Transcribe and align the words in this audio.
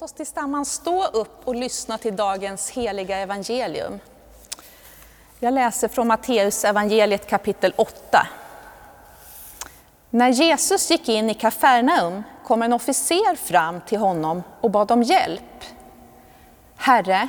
Låt 0.00 0.10
oss 0.10 0.16
tillsammans 0.16 0.72
stå 0.72 1.04
upp 1.04 1.40
och 1.44 1.54
lyssna 1.54 1.98
till 1.98 2.16
dagens 2.16 2.70
heliga 2.70 3.18
evangelium. 3.18 3.98
Jag 5.38 5.54
läser 5.54 5.88
från 5.88 6.06
Matteus 6.06 6.64
evangeliet 6.64 7.26
kapitel 7.26 7.72
8. 7.76 8.26
När 10.10 10.28
Jesus 10.28 10.90
gick 10.90 11.08
in 11.08 11.30
i 11.30 11.34
Kafarnaum 11.34 12.22
kom 12.46 12.62
en 12.62 12.72
officer 12.72 13.36
fram 13.36 13.80
till 13.80 13.98
honom 13.98 14.42
och 14.60 14.70
bad 14.70 14.90
om 14.90 15.02
hjälp. 15.02 15.64
Herre, 16.76 17.28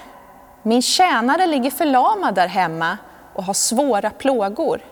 min 0.64 0.82
tjänare 0.82 1.48
ligger 1.48 1.72
förlamad 1.72 2.36
där 2.36 2.48
hemma 2.48 2.98
och 3.34 3.44
har 3.44 3.54
svåra 3.54 4.10
plågor. 4.10 4.86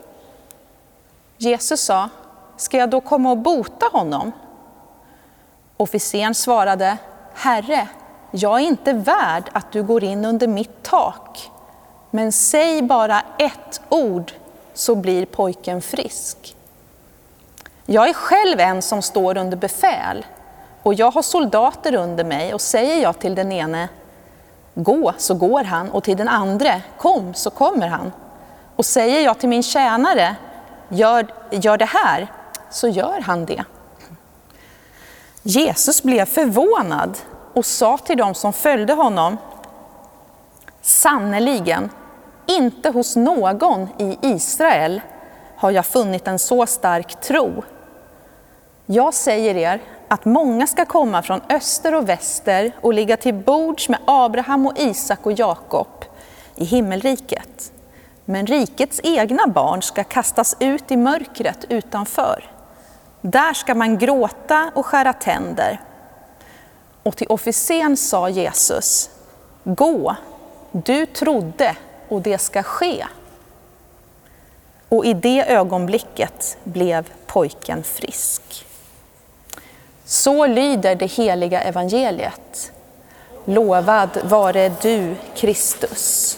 Jesus 1.37 1.81
sa, 1.81 2.09
ska 2.57 2.77
jag 2.77 2.89
då 2.89 3.01
komma 3.01 3.31
och 3.31 3.37
bota 3.37 3.85
honom? 3.91 4.31
Officeren 5.77 6.35
svarade, 6.35 6.97
Herre, 7.41 7.87
jag 8.31 8.59
är 8.59 8.63
inte 8.63 8.93
värd 8.93 9.43
att 9.51 9.71
du 9.71 9.83
går 9.83 10.03
in 10.03 10.25
under 10.25 10.47
mitt 10.47 10.83
tak, 10.83 11.51
men 12.09 12.31
säg 12.31 12.81
bara 12.81 13.21
ett 13.37 13.81
ord 13.89 14.31
så 14.73 14.95
blir 14.95 15.25
pojken 15.25 15.81
frisk. 15.81 16.55
Jag 17.85 18.09
är 18.09 18.13
själv 18.13 18.59
en 18.59 18.81
som 18.81 19.01
står 19.01 19.37
under 19.37 19.57
befäl 19.57 20.25
och 20.83 20.93
jag 20.93 21.11
har 21.11 21.21
soldater 21.21 21.95
under 21.95 22.23
mig 22.23 22.53
och 22.53 22.61
säger 22.61 23.01
jag 23.01 23.19
till 23.19 23.35
den 23.35 23.51
ene, 23.51 23.89
gå 24.73 25.13
så 25.17 25.33
går 25.33 25.63
han 25.63 25.91
och 25.91 26.03
till 26.03 26.17
den 26.17 26.27
andra, 26.27 26.81
kom 26.97 27.33
så 27.33 27.49
kommer 27.49 27.87
han. 27.87 28.11
Och 28.75 28.85
säger 28.85 29.21
jag 29.21 29.39
till 29.39 29.49
min 29.49 29.63
tjänare, 29.63 30.35
gör, 30.89 31.27
gör 31.51 31.77
det 31.77 31.89
här, 31.89 32.31
så 32.69 32.87
gör 32.87 33.21
han 33.21 33.45
det. 33.45 33.63
Jesus 35.43 36.03
blev 36.03 36.25
förvånad 36.25 37.17
och 37.53 37.65
sa 37.65 37.97
till 37.97 38.17
dem 38.17 38.33
som 38.33 38.53
följde 38.53 38.93
honom, 38.93 39.37
sannerligen, 40.81 41.89
inte 42.45 42.89
hos 42.89 43.15
någon 43.15 43.87
i 43.97 44.17
Israel 44.21 45.01
har 45.55 45.71
jag 45.71 45.85
funnit 45.85 46.27
en 46.27 46.39
så 46.39 46.65
stark 46.65 47.21
tro. 47.21 47.63
Jag 48.85 49.13
säger 49.13 49.55
er 49.55 49.81
att 50.07 50.25
många 50.25 50.67
ska 50.67 50.85
komma 50.85 51.21
från 51.21 51.41
öster 51.49 51.95
och 51.95 52.09
väster 52.09 52.71
och 52.81 52.93
ligga 52.93 53.17
till 53.17 53.33
bords 53.33 53.89
med 53.89 53.99
Abraham 54.05 54.65
och 54.65 54.79
Isak 54.79 55.25
och 55.25 55.31
Jakob 55.31 56.05
i 56.55 56.65
himmelriket. 56.65 57.71
Men 58.25 58.45
rikets 58.45 58.99
egna 59.03 59.47
barn 59.47 59.81
ska 59.81 60.03
kastas 60.03 60.55
ut 60.59 60.91
i 60.91 60.97
mörkret 60.97 61.65
utanför. 61.69 62.51
Där 63.21 63.53
ska 63.53 63.75
man 63.75 63.97
gråta 63.97 64.71
och 64.75 64.85
skära 64.85 65.13
tänder. 65.13 65.81
Och 67.03 67.17
till 67.17 67.27
officeren 67.27 67.97
sa 67.97 68.29
Jesus, 68.29 69.09
gå, 69.63 70.15
du 70.71 71.05
trodde 71.05 71.75
och 72.07 72.21
det 72.21 72.37
ska 72.37 72.63
ske. 72.63 73.05
Och 74.89 75.05
i 75.05 75.13
det 75.13 75.45
ögonblicket 75.51 76.57
blev 76.63 77.09
pojken 77.25 77.83
frisk. 77.83 78.65
Så 80.05 80.47
lyder 80.47 80.95
det 80.95 81.05
heliga 81.05 81.61
evangeliet. 81.61 82.71
Lovad 83.45 84.09
vare 84.23 84.71
du, 84.81 85.15
Kristus. 85.35 86.37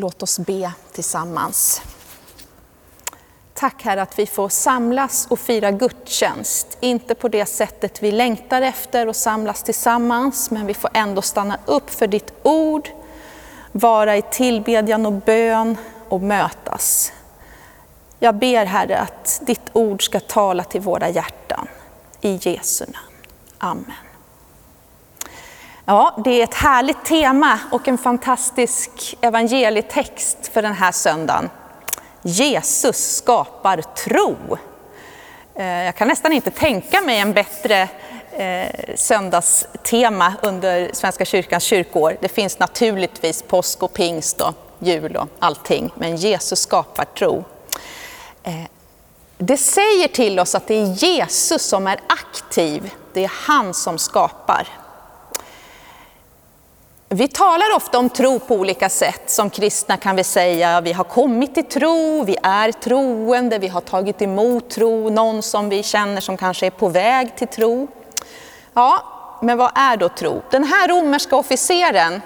Låt 0.00 0.22
oss 0.22 0.38
be 0.38 0.72
tillsammans. 0.92 1.82
Tack 3.54 3.82
Herre 3.82 4.02
att 4.02 4.18
vi 4.18 4.26
får 4.26 4.48
samlas 4.48 5.26
och 5.30 5.38
fira 5.38 5.70
gudstjänst. 5.70 6.78
Inte 6.80 7.14
på 7.14 7.28
det 7.28 7.46
sättet 7.46 8.02
vi 8.02 8.12
längtar 8.12 8.62
efter 8.62 9.08
och 9.08 9.16
samlas 9.16 9.62
tillsammans, 9.62 10.50
men 10.50 10.66
vi 10.66 10.74
får 10.74 10.90
ändå 10.94 11.22
stanna 11.22 11.58
upp 11.66 11.90
för 11.90 12.06
ditt 12.06 12.32
ord, 12.42 12.88
vara 13.72 14.16
i 14.16 14.22
tillbedjan 14.22 15.06
och 15.06 15.12
bön 15.12 15.76
och 16.08 16.20
mötas. 16.20 17.12
Jag 18.18 18.34
ber 18.34 18.64
Herre 18.64 18.98
att 18.98 19.40
ditt 19.42 19.70
ord 19.72 20.04
ska 20.04 20.20
tala 20.20 20.64
till 20.64 20.80
våra 20.80 21.08
hjärtan. 21.08 21.68
I 22.20 22.38
Jesu 22.42 22.84
namn. 22.84 22.96
Amen. 23.58 24.07
Ja, 25.90 26.14
det 26.24 26.30
är 26.30 26.44
ett 26.44 26.54
härligt 26.54 27.04
tema 27.04 27.60
och 27.70 27.88
en 27.88 27.98
fantastisk 27.98 29.16
evangelietext 29.20 30.50
för 30.52 30.62
den 30.62 30.74
här 30.74 30.92
söndagen. 30.92 31.50
Jesus 32.22 33.16
skapar 33.16 33.82
tro. 33.82 34.36
Eh, 35.54 35.66
jag 35.66 35.94
kan 35.96 36.08
nästan 36.08 36.32
inte 36.32 36.50
tänka 36.50 37.00
mig 37.00 37.18
en 37.18 37.32
bättre 37.32 37.88
eh, 38.32 38.94
söndagstema 38.96 40.32
under 40.42 40.90
Svenska 40.92 41.24
kyrkans 41.24 41.64
kyrkoår. 41.64 42.16
Det 42.20 42.28
finns 42.28 42.58
naturligtvis 42.58 43.42
påsk 43.42 43.82
och 43.82 43.92
pingst 43.92 44.40
och 44.40 44.54
jul 44.78 45.16
och 45.16 45.28
allting, 45.38 45.90
men 45.94 46.16
Jesus 46.16 46.60
skapar 46.60 47.04
tro. 47.04 47.44
Eh, 48.42 48.52
det 49.38 49.56
säger 49.56 50.08
till 50.08 50.40
oss 50.40 50.54
att 50.54 50.66
det 50.66 50.74
är 50.74 51.04
Jesus 51.04 51.62
som 51.62 51.86
är 51.86 52.00
aktiv, 52.06 52.94
det 53.12 53.24
är 53.24 53.32
han 53.34 53.74
som 53.74 53.98
skapar. 53.98 54.68
Vi 57.10 57.28
talar 57.28 57.76
ofta 57.76 57.98
om 57.98 58.10
tro 58.10 58.38
på 58.38 58.54
olika 58.54 58.88
sätt. 58.88 59.30
Som 59.30 59.50
kristna 59.50 59.96
kan 59.96 60.16
vi 60.16 60.24
säga 60.24 60.80
vi 60.80 60.92
har 60.92 61.04
kommit 61.04 61.54
till 61.54 61.64
tro, 61.64 62.24
vi 62.24 62.36
är 62.42 62.72
troende, 62.72 63.58
vi 63.58 63.68
har 63.68 63.80
tagit 63.80 64.22
emot 64.22 64.70
tro, 64.70 65.10
någon 65.10 65.42
som 65.42 65.68
vi 65.68 65.82
känner 65.82 66.20
som 66.20 66.36
kanske 66.36 66.66
är 66.66 66.70
på 66.70 66.88
väg 66.88 67.36
till 67.36 67.48
tro. 67.48 67.88
Ja, 68.74 69.02
men 69.42 69.58
vad 69.58 69.70
är 69.74 69.96
då 69.96 70.08
tro? 70.08 70.42
Den 70.50 70.64
här 70.64 70.88
romerska 70.88 71.36
officeren 71.36 72.22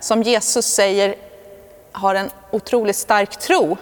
som 0.00 0.22
Jesus 0.22 0.66
säger 0.66 1.14
har 1.92 2.14
en 2.14 2.30
otroligt 2.50 2.96
stark 2.96 3.38
tro, 3.38 3.76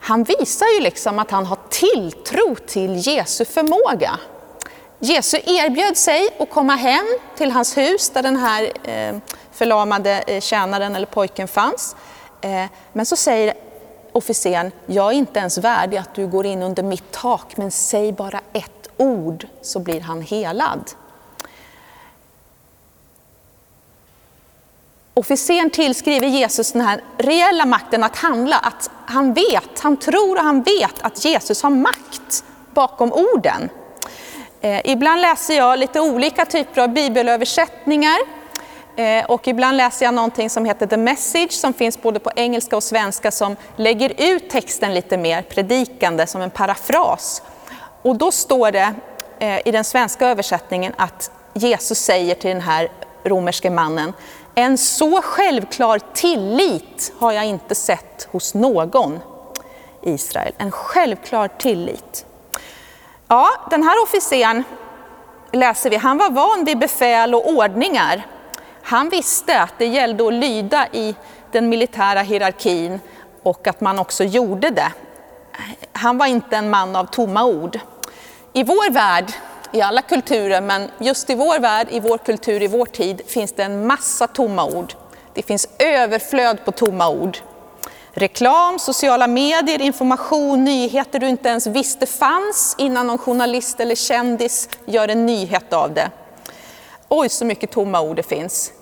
han 0.00 0.24
visar 0.24 0.66
ju 0.76 0.80
liksom 0.80 1.18
att 1.18 1.30
han 1.30 1.46
har 1.46 1.58
tilltro 1.70 2.54
till 2.66 3.06
Jesu 3.06 3.44
förmåga. 3.44 4.18
Jesus 5.02 5.40
erbjöd 5.44 5.96
sig 5.96 6.28
att 6.38 6.50
komma 6.50 6.76
hem 6.76 7.06
till 7.36 7.50
hans 7.50 7.76
hus 7.76 8.10
där 8.10 8.22
den 8.22 8.36
här 8.36 8.72
eh, 8.84 9.16
förlamade 9.52 10.18
eh, 10.26 10.40
tjänaren 10.40 10.96
eller 10.96 11.06
pojken 11.06 11.48
fanns. 11.48 11.96
Eh, 12.40 12.64
men 12.92 13.06
så 13.06 13.16
säger 13.16 13.54
officeren, 14.12 14.72
jag 14.86 15.06
är 15.06 15.16
inte 15.16 15.40
ens 15.40 15.58
värdig 15.58 15.96
att 15.96 16.14
du 16.14 16.26
går 16.26 16.46
in 16.46 16.62
under 16.62 16.82
mitt 16.82 17.12
tak, 17.12 17.56
men 17.56 17.70
säg 17.70 18.12
bara 18.12 18.40
ett 18.52 18.88
ord 18.96 19.46
så 19.62 19.78
blir 19.78 20.00
han 20.00 20.22
helad. 20.22 20.90
Officeren 25.14 25.70
tillskriver 25.70 26.26
Jesus 26.26 26.72
den 26.72 26.82
här 26.82 27.04
reella 27.18 27.66
makten 27.66 28.02
att 28.04 28.16
handla, 28.16 28.56
att 28.56 28.90
han 29.06 29.34
vet, 29.34 29.80
han 29.80 29.96
tror 29.96 30.36
och 30.36 30.44
han 30.44 30.62
vet 30.62 31.02
att 31.02 31.24
Jesus 31.24 31.62
har 31.62 31.70
makt 31.70 32.44
bakom 32.74 33.12
orden. 33.12 33.70
Eh, 34.62 34.80
ibland 34.84 35.20
läser 35.20 35.56
jag 35.56 35.78
lite 35.78 36.00
olika 36.00 36.46
typer 36.46 36.82
av 36.82 36.88
bibelöversättningar 36.88 38.18
eh, 38.96 39.24
och 39.24 39.48
ibland 39.48 39.76
läser 39.76 40.04
jag 40.04 40.14
någonting 40.14 40.50
som 40.50 40.64
heter 40.64 40.86
The 40.86 40.96
Message 40.96 41.52
som 41.52 41.72
finns 41.72 42.02
både 42.02 42.18
på 42.18 42.30
engelska 42.36 42.76
och 42.76 42.82
svenska 42.82 43.30
som 43.30 43.56
lägger 43.76 44.12
ut 44.18 44.50
texten 44.50 44.94
lite 44.94 45.16
mer 45.16 45.42
predikande 45.42 46.26
som 46.26 46.42
en 46.42 46.50
parafras. 46.50 47.42
Och 48.02 48.16
då 48.16 48.32
står 48.32 48.70
det 48.72 48.94
eh, 49.38 49.68
i 49.68 49.70
den 49.70 49.84
svenska 49.84 50.28
översättningen 50.28 50.92
att 50.96 51.30
Jesus 51.54 51.98
säger 51.98 52.34
till 52.34 52.50
den 52.50 52.60
här 52.60 52.88
romerske 53.24 53.70
mannen, 53.70 54.12
en 54.54 54.78
så 54.78 55.22
självklar 55.22 56.00
tillit 56.14 57.12
har 57.18 57.32
jag 57.32 57.44
inte 57.44 57.74
sett 57.74 58.28
hos 58.30 58.54
någon 58.54 59.18
Israel. 60.02 60.52
En 60.58 60.70
självklar 60.70 61.48
tillit. 61.48 62.26
Ja, 63.32 63.48
den 63.70 63.82
här 63.82 64.02
officeren 64.02 64.64
läser 65.52 65.90
vi, 65.90 65.96
han 65.96 66.18
var 66.18 66.30
van 66.30 66.64
vid 66.64 66.78
befäl 66.78 67.34
och 67.34 67.48
ordningar. 67.48 68.26
Han 68.82 69.08
visste 69.08 69.60
att 69.60 69.74
det 69.78 69.86
gällde 69.86 70.26
att 70.26 70.34
lyda 70.34 70.86
i 70.92 71.14
den 71.52 71.68
militära 71.68 72.20
hierarkin 72.20 73.00
och 73.42 73.66
att 73.66 73.80
man 73.80 73.98
också 73.98 74.24
gjorde 74.24 74.70
det. 74.70 74.92
Han 75.92 76.18
var 76.18 76.26
inte 76.26 76.56
en 76.56 76.70
man 76.70 76.96
av 76.96 77.04
tomma 77.04 77.44
ord. 77.44 77.80
I 78.52 78.64
vår 78.64 78.90
värld, 78.90 79.32
i 79.72 79.80
alla 79.80 80.02
kulturer, 80.02 80.60
men 80.60 80.90
just 80.98 81.30
i 81.30 81.34
vår 81.34 81.58
värld, 81.58 81.86
i 81.90 82.00
vår 82.00 82.18
kultur, 82.18 82.62
i 82.62 82.66
vår 82.66 82.86
tid, 82.86 83.22
finns 83.26 83.52
det 83.52 83.62
en 83.62 83.86
massa 83.86 84.26
tomma 84.26 84.64
ord. 84.64 84.94
Det 85.34 85.42
finns 85.42 85.68
överflöd 85.78 86.64
på 86.64 86.72
tomma 86.72 87.08
ord. 87.08 87.38
Reklam, 88.20 88.78
sociala 88.78 89.26
medier, 89.26 89.80
information, 89.80 90.64
nyheter 90.64 91.18
du 91.18 91.28
inte 91.28 91.48
ens 91.48 91.66
visste 91.66 92.06
fanns 92.06 92.74
innan 92.78 93.06
någon 93.06 93.18
journalist 93.18 93.80
eller 93.80 93.94
kändis 93.94 94.68
gör 94.84 95.08
en 95.08 95.26
nyhet 95.26 95.72
av 95.72 95.94
det. 95.94 96.10
Oj, 97.08 97.28
så 97.28 97.44
mycket 97.44 97.70
tomma 97.70 98.00
ord 98.00 98.16
det 98.16 98.22
finns. 98.22 98.72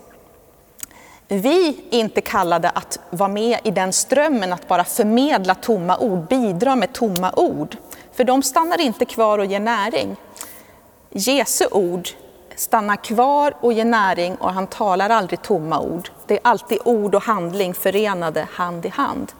vi 1.28 1.68
är 1.68 1.98
inte 1.98 2.20
kallade 2.20 2.70
att 2.70 2.98
vara 3.10 3.28
med 3.28 3.58
i 3.64 3.70
den 3.70 3.92
strömmen, 3.92 4.52
att 4.52 4.68
bara 4.68 4.84
förmedla 4.84 5.54
tomma 5.54 5.98
ord, 5.98 6.28
bidra 6.28 6.76
med 6.76 6.92
tomma 6.92 7.32
ord. 7.36 7.76
För 8.12 8.24
de 8.24 8.42
stannar 8.42 8.80
inte 8.80 9.04
kvar 9.04 9.38
och 9.38 9.46
ger 9.46 9.60
näring. 9.60 10.16
Jesu 11.10 11.66
ord 11.70 12.08
stannar 12.58 12.96
kvar 12.96 13.54
och 13.60 13.72
ger 13.72 13.84
näring 13.84 14.36
och 14.36 14.52
han 14.52 14.66
talar 14.66 15.10
aldrig 15.10 15.42
tomma 15.42 15.80
ord. 15.80 16.10
Det 16.26 16.34
är 16.34 16.40
alltid 16.42 16.78
ord 16.84 17.14
och 17.14 17.22
handling 17.22 17.74
förenade 17.74 18.48
hand 18.52 18.86
i 18.86 18.88
hand. 18.88 19.32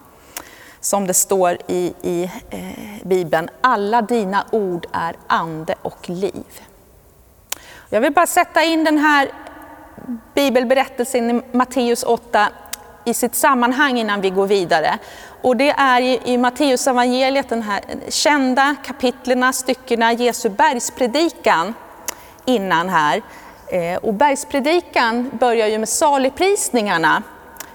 Som 0.81 1.07
det 1.07 1.15
står 1.15 1.59
i, 1.67 1.95
i 2.03 2.31
eh, 2.51 2.61
Bibeln, 3.03 3.49
alla 3.61 4.03
dina 4.03 4.45
ord 4.51 4.87
är 4.93 5.17
ande 5.27 5.75
och 5.83 6.09
liv. 6.09 6.63
Jag 7.89 8.01
vill 8.01 8.13
bara 8.13 8.27
sätta 8.27 8.63
in 8.63 8.85
den 8.85 8.99
här 8.99 9.31
bibelberättelsen 10.35 11.31
i 11.31 11.43
Matteus 11.53 12.03
8 12.03 12.49
i 13.05 13.15
sitt 13.15 13.35
sammanhang 13.35 13.99
innan 13.99 14.21
vi 14.21 14.31
går 14.31 14.47
vidare. 14.47 14.99
Och 15.43 15.57
det 15.57 15.71
är 15.71 16.01
i 16.29 16.39
Matteus 16.39 16.87
evangeliet 16.87 17.49
de 17.49 17.63
här 17.63 17.81
kända 18.09 18.77
kapitlerna, 18.85 19.53
styckena, 19.53 20.13
Jesu 20.13 20.49
bergspredikan 20.49 21.75
innan 22.49 22.89
här. 22.89 23.23
Eh, 23.67 23.97
och 23.97 24.15
bergspredikan 24.15 25.31
börjar 25.33 25.67
ju 25.67 25.79
med 25.79 25.89
saligprisningarna. 25.89 27.23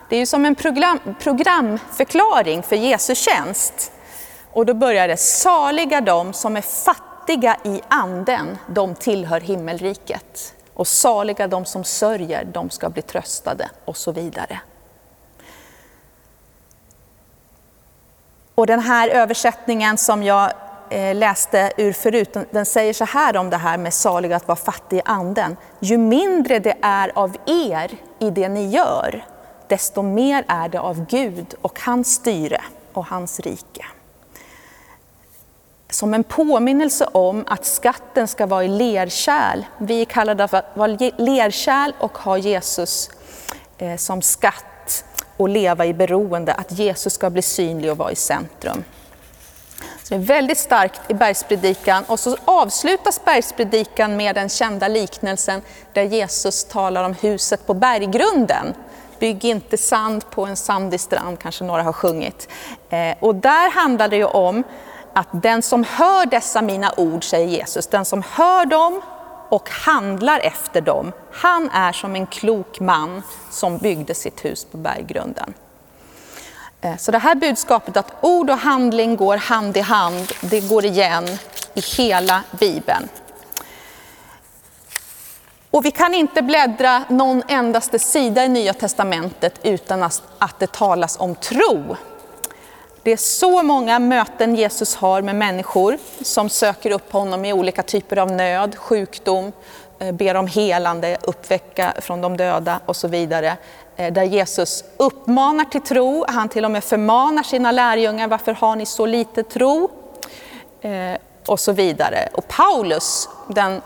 Det 0.10 0.16
är 0.16 0.20
ju 0.20 0.26
som 0.26 0.46
en 0.46 0.56
program, 0.56 1.00
programförklaring 1.20 2.64
för 2.64 2.76
Jesu 2.76 3.16
tjänst. 3.16 3.92
Och 4.52 4.66
då 4.66 4.74
börjar 4.74 5.08
det, 5.08 5.18
saliga 5.18 6.02
de 6.02 6.34
som 6.34 6.58
är 6.58 6.62
fattiga 6.62 7.58
i 7.64 7.82
anden, 7.88 8.58
de 8.68 8.96
tillhör 8.96 9.42
himmelriket. 9.42 10.54
Och 10.74 10.88
saliga 10.88 11.48
de 11.48 11.66
som 11.66 11.84
sörjer, 11.84 12.46
de 12.46 12.70
ska 12.70 12.90
bli 12.90 13.02
tröstade 13.02 13.70
och 13.86 13.98
så 13.98 14.12
vidare. 14.12 14.60
Och 18.56 18.68
den 18.68 18.80
här 18.80 19.10
översättningen 19.10 19.98
som 19.98 20.24
jag 20.24 20.52
Eh, 20.94 21.16
läste 21.16 21.72
ur 21.78 21.94
förut, 21.94 22.38
den 22.52 22.66
säger 22.66 22.94
så 22.94 23.06
här 23.06 23.38
om 23.38 23.50
det 23.50 23.58
här 23.58 23.78
med 23.78 23.94
salig 23.94 24.34
att 24.34 24.48
vara 24.48 24.56
fattig 24.56 24.98
i 24.98 25.02
anden. 25.06 25.58
Ju 25.80 25.98
mindre 25.98 26.60
det 26.60 26.76
är 26.82 27.12
av 27.16 27.38
er 27.46 27.92
i 28.20 28.30
det 28.30 28.50
ni 28.50 28.70
gör, 28.70 29.26
desto 29.68 30.02
mer 30.02 30.46
är 30.48 30.70
det 30.70 30.80
av 30.80 31.06
Gud 31.06 31.56
och 31.62 31.80
hans 31.80 32.14
styre 32.14 32.62
och 32.94 33.06
hans 33.06 33.40
rike. 33.40 33.86
Som 35.90 36.14
en 36.14 36.24
påminnelse 36.24 37.06
om 37.12 37.44
att 37.48 37.66
skatten 37.66 38.28
ska 38.28 38.46
vara 38.46 38.64
i 38.64 38.68
lerkärl. 38.68 39.66
Vi 39.78 40.02
är 40.02 40.06
kallade 40.06 40.48
för 40.48 40.58
att 40.58 40.72
vara 40.74 40.88
lerkärl 41.18 41.92
och 42.00 42.18
ha 42.18 42.38
Jesus 42.38 43.10
eh, 43.78 43.98
som 43.98 44.22
skatt 44.22 45.06
och 45.38 45.50
leva 45.50 45.86
i 45.86 45.94
beroende, 45.94 46.54
att 46.54 46.72
Jesus 46.72 47.14
ska 47.14 47.30
bli 47.30 47.42
synlig 47.42 47.92
och 47.92 47.98
vara 47.98 48.12
i 48.12 48.16
centrum. 48.16 48.84
Det 50.14 50.18
är 50.18 50.22
väldigt 50.22 50.58
starkt 50.58 51.02
i 51.08 51.14
bergspredikan 51.14 52.04
och 52.08 52.20
så 52.20 52.38
avslutas 52.46 53.26
bergspredikan 53.26 54.18
med 54.18 54.36
den 54.36 54.50
kända 54.50 54.88
liknelsen 54.88 55.62
där 55.94 56.04
Jesus 56.04 56.64
talar 56.64 57.04
om 57.04 57.14
huset 57.14 57.68
på 57.68 57.74
berggrunden. 57.74 58.74
Bygg 59.20 59.46
inte 59.46 59.78
sand 59.78 60.30
på 60.30 60.46
en 60.46 60.56
sandig 60.56 61.00
strand, 61.00 61.40
kanske 61.40 61.64
några 61.64 61.84
har 61.84 61.94
sjungit. 61.94 62.48
Eh, 62.90 63.16
och 63.20 63.36
där 63.36 63.72
handlar 63.72 64.08
det 64.08 64.16
ju 64.16 64.26
om 64.26 64.64
att 65.14 65.28
den 65.32 65.62
som 65.62 65.84
hör 65.84 66.26
dessa 66.26 66.62
mina 66.62 66.94
ord, 66.98 67.24
säger 67.24 67.48
Jesus, 67.48 67.88
den 67.88 68.06
som 68.06 68.24
hör 68.32 68.66
dem 68.66 69.02
och 69.50 69.70
handlar 69.70 70.40
efter 70.40 70.82
dem, 70.82 71.12
han 71.32 71.70
är 71.70 71.92
som 71.92 72.16
en 72.16 72.28
klok 72.28 72.80
man 72.80 73.22
som 73.52 73.78
byggde 73.78 74.16
sitt 74.16 74.46
hus 74.46 74.66
på 74.72 74.78
berggrunden. 74.78 75.54
Eh, 76.84 76.98
så 76.98 77.12
det 77.12 77.18
här 77.18 77.36
budskapet 77.36 77.98
att 77.98 78.14
ord 78.22 78.50
och 78.50 78.58
handling 78.58 79.16
går 79.16 79.38
hand 79.38 79.78
i 79.78 79.80
hand, 79.80 80.32
det 80.42 80.70
går 80.70 80.86
igen 80.86 81.28
i 81.74 81.82
hela 81.98 82.44
Bibeln. 82.52 83.10
Och 85.72 85.86
vi 85.86 85.92
kan 85.92 86.14
inte 86.14 86.42
bläddra 86.42 87.04
någon 87.10 87.44
endaste 87.48 88.00
sida 88.00 88.46
i 88.46 88.50
Nya 88.50 88.74
Testamentet 88.74 89.60
utan 89.64 90.04
att 90.40 90.60
det 90.60 90.72
talas 90.72 91.20
om 91.20 91.36
tro. 91.36 91.96
Det 93.04 93.12
är 93.12 93.18
så 93.18 93.64
många 93.64 94.00
möten 94.00 94.56
Jesus 94.56 94.96
har 94.96 95.22
med 95.22 95.36
människor 95.36 95.98
som 96.22 96.50
söker 96.50 96.92
upp 96.92 97.12
honom 97.12 97.46
i 97.46 97.54
olika 97.54 97.84
typer 97.84 98.18
av 98.18 98.32
nöd, 98.32 98.76
sjukdom, 98.76 99.52
eh, 100.00 100.12
ber 100.12 100.36
om 100.36 100.48
helande, 100.48 101.18
uppväcka 101.22 101.94
från 102.00 102.22
de 102.22 102.38
döda 102.38 102.80
och 102.86 102.96
så 102.96 103.08
vidare. 103.08 103.58
Eh, 103.96 104.14
där 104.14 104.24
Jesus 104.24 104.84
uppmanar 104.98 105.66
till 105.66 105.82
tro, 105.82 106.26
han 106.28 106.50
till 106.50 106.66
och 106.66 106.72
med 106.72 106.84
förmanar 106.84 107.44
sina 107.44 107.72
lärjungar, 107.72 108.28
varför 108.28 108.54
har 108.54 108.76
ni 108.76 108.86
så 108.86 109.06
lite 109.06 109.44
tro? 109.44 109.90
Eh, 110.82 111.18
och 111.46 111.60
så 111.60 111.72
vidare. 111.72 112.30
Och 112.34 112.48
Paulus, 112.48 113.30
den 113.48 113.82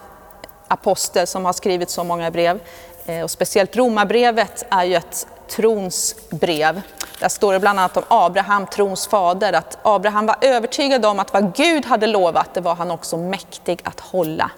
apostel 0.67 1.27
som 1.27 1.45
har 1.45 1.53
skrivit 1.53 1.89
så 1.89 2.03
många 2.03 2.31
brev, 2.31 2.59
eh, 3.05 3.23
och 3.23 3.31
speciellt 3.31 3.75
Romarbrevet 3.75 4.65
är 4.69 4.83
ju 4.83 4.95
ett 4.95 5.27
trons 5.47 6.15
brev. 6.29 6.81
Där 7.19 7.29
står 7.29 7.53
det 7.53 7.59
bland 7.59 7.79
annat 7.79 7.97
om 7.97 8.03
Abraham, 8.07 8.67
trons 8.67 9.07
fader, 9.07 9.53
att 9.53 9.77
Abraham 9.83 10.25
var 10.25 10.35
övertygad 10.41 11.05
om 11.05 11.19
att 11.19 11.33
vad 11.33 11.55
Gud 11.55 11.85
hade 11.85 12.07
lovat, 12.07 12.53
det 12.53 12.61
var 12.61 12.75
han 12.75 12.91
också 12.91 13.17
mäktig 13.17 13.81
att 13.83 13.99
hålla. 13.99 14.51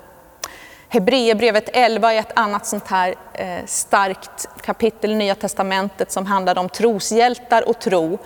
Hebreerbrevet 0.91 1.69
11 1.73 2.13
är 2.13 2.19
ett 2.19 2.39
annat 2.39 2.65
sånt 2.65 2.87
här 2.87 3.15
eh, 3.33 3.65
starkt 3.65 4.47
kapitel 4.61 5.11
i 5.11 5.15
Nya 5.15 5.35
Testamentet 5.35 6.11
som 6.11 6.25
handlar 6.25 6.57
om 6.57 6.69
troshjältar 6.69 7.69
och 7.69 7.79
tro. 7.79 8.17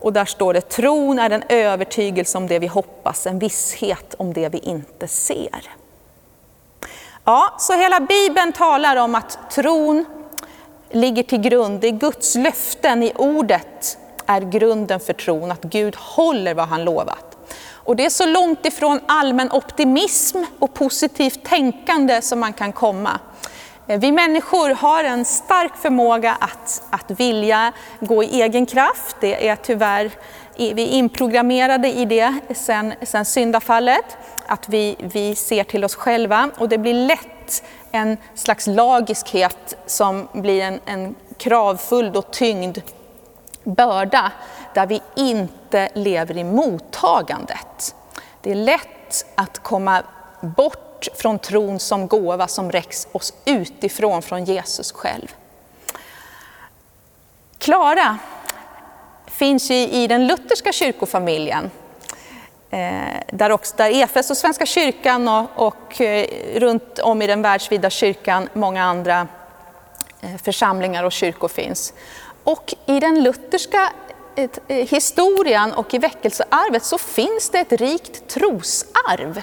Och 0.00 0.12
där 0.12 0.24
står 0.24 0.54
det, 0.54 0.60
tron 0.60 1.18
är 1.18 1.30
en 1.30 1.42
övertygelse 1.48 2.38
om 2.38 2.46
det 2.46 2.58
vi 2.58 2.66
hoppas, 2.66 3.26
en 3.26 3.38
visshet 3.38 4.14
om 4.18 4.32
det 4.32 4.48
vi 4.48 4.58
inte 4.58 5.08
ser. 5.08 5.70
Ja, 7.24 7.54
så 7.58 7.72
hela 7.72 8.00
Bibeln 8.00 8.52
talar 8.52 8.96
om 8.96 9.14
att 9.14 9.50
tron 9.50 10.04
ligger 10.90 11.22
till 11.22 11.40
grund, 11.40 11.80
det 11.80 11.86
är 11.86 11.92
Guds 11.92 12.34
löften 12.34 13.02
i 13.02 13.12
ordet 13.16 13.98
är 14.26 14.40
grunden 14.40 15.00
för 15.00 15.12
tron, 15.12 15.50
att 15.50 15.62
Gud 15.62 15.96
håller 15.96 16.54
vad 16.54 16.68
han 16.68 16.84
lovat. 16.84 17.35
Och 17.86 17.96
det 17.96 18.04
är 18.04 18.10
så 18.10 18.26
långt 18.26 18.66
ifrån 18.66 19.00
allmän 19.06 19.52
optimism 19.52 20.38
och 20.58 20.74
positivt 20.74 21.44
tänkande 21.44 22.22
som 22.22 22.40
man 22.40 22.52
kan 22.52 22.72
komma. 22.72 23.20
Eh, 23.86 24.00
vi 24.00 24.12
människor 24.12 24.70
har 24.70 25.04
en 25.04 25.24
stark 25.24 25.76
förmåga 25.76 26.36
att, 26.40 26.82
att 26.90 27.20
vilja 27.20 27.72
gå 28.00 28.22
i 28.22 28.42
egen 28.42 28.66
kraft. 28.66 29.16
Det 29.20 29.48
är 29.48 29.56
tyvärr, 29.56 30.10
vi 30.56 30.82
är 30.82 30.88
inprogrammerade 30.88 31.88
i 31.88 32.04
det 32.04 32.34
sen, 32.54 32.94
sen 33.02 33.24
syndafallet, 33.24 34.16
att 34.46 34.68
vi, 34.68 34.96
vi 34.98 35.34
ser 35.34 35.64
till 35.64 35.84
oss 35.84 35.94
själva 35.94 36.50
och 36.58 36.68
det 36.68 36.78
blir 36.78 36.94
lätt 36.94 37.62
en 37.92 38.16
slags 38.34 38.66
lagiskhet 38.66 39.76
som 39.86 40.28
blir 40.32 40.62
en, 40.62 40.80
en 40.86 41.14
kravfull 41.38 42.16
och 42.16 42.30
tyngd 42.30 42.78
börda 43.64 44.32
där 44.74 44.86
vi 44.86 45.00
inte 45.14 45.65
lever 45.94 46.36
i 46.36 46.44
mottagandet. 46.44 47.94
Det 48.40 48.50
är 48.50 48.54
lätt 48.54 49.26
att 49.34 49.58
komma 49.58 50.02
bort 50.40 51.08
från 51.14 51.38
tron 51.38 51.78
som 51.78 52.06
gåva 52.06 52.48
som 52.48 52.72
räcks 52.72 53.08
oss 53.12 53.34
utifrån 53.44 54.22
från 54.22 54.44
Jesus 54.44 54.92
själv. 54.92 55.34
Klara 57.58 58.18
finns 59.26 59.70
i 59.70 60.06
den 60.06 60.26
lutherska 60.26 60.72
kyrkofamiljen 60.72 61.70
eh, 62.70 63.20
där, 63.32 63.50
också, 63.50 63.74
där 63.76 63.90
EFS 63.90 64.30
och 64.30 64.36
Svenska 64.36 64.66
kyrkan 64.66 65.28
och, 65.28 65.46
och 65.54 66.00
eh, 66.00 66.26
runt 66.54 66.98
om 66.98 67.22
i 67.22 67.26
den 67.26 67.42
världsvida 67.42 67.90
kyrkan 67.90 68.48
många 68.52 68.84
andra 68.84 69.28
eh, 70.20 70.36
församlingar 70.44 71.04
och 71.04 71.12
kyrkor 71.12 71.48
finns. 71.48 71.92
Och 72.44 72.74
i 72.86 73.00
den 73.00 73.22
lutherska 73.22 73.92
historien 74.68 75.72
och 75.72 75.94
i 75.94 75.98
väckelsearvet 75.98 76.84
så 76.84 76.98
finns 76.98 77.50
det 77.50 77.58
ett 77.58 77.72
rikt 77.72 78.28
trosarv. 78.28 79.42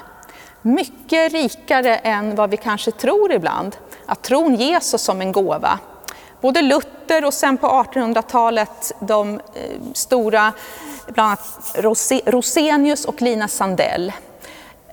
Mycket 0.61 1.31
rikare 1.31 1.97
än 1.97 2.35
vad 2.35 2.49
vi 2.49 2.57
kanske 2.57 2.91
tror 2.91 3.31
ibland. 3.31 3.75
Att 4.05 4.21
tron 4.21 4.55
ges 4.55 4.93
oss 4.93 5.01
som 5.01 5.21
en 5.21 5.31
gåva. 5.31 5.79
Både 6.41 6.61
Luther 6.61 7.25
och 7.25 7.33
sen 7.33 7.57
på 7.57 7.67
1800-talet 7.67 8.91
de 8.99 9.39
eh, 9.39 9.39
stora 9.93 10.53
bland 11.07 11.27
annat 11.29 11.75
Rosenius 12.25 13.05
och 13.05 13.21
Lina 13.21 13.47
Sandell 13.47 14.13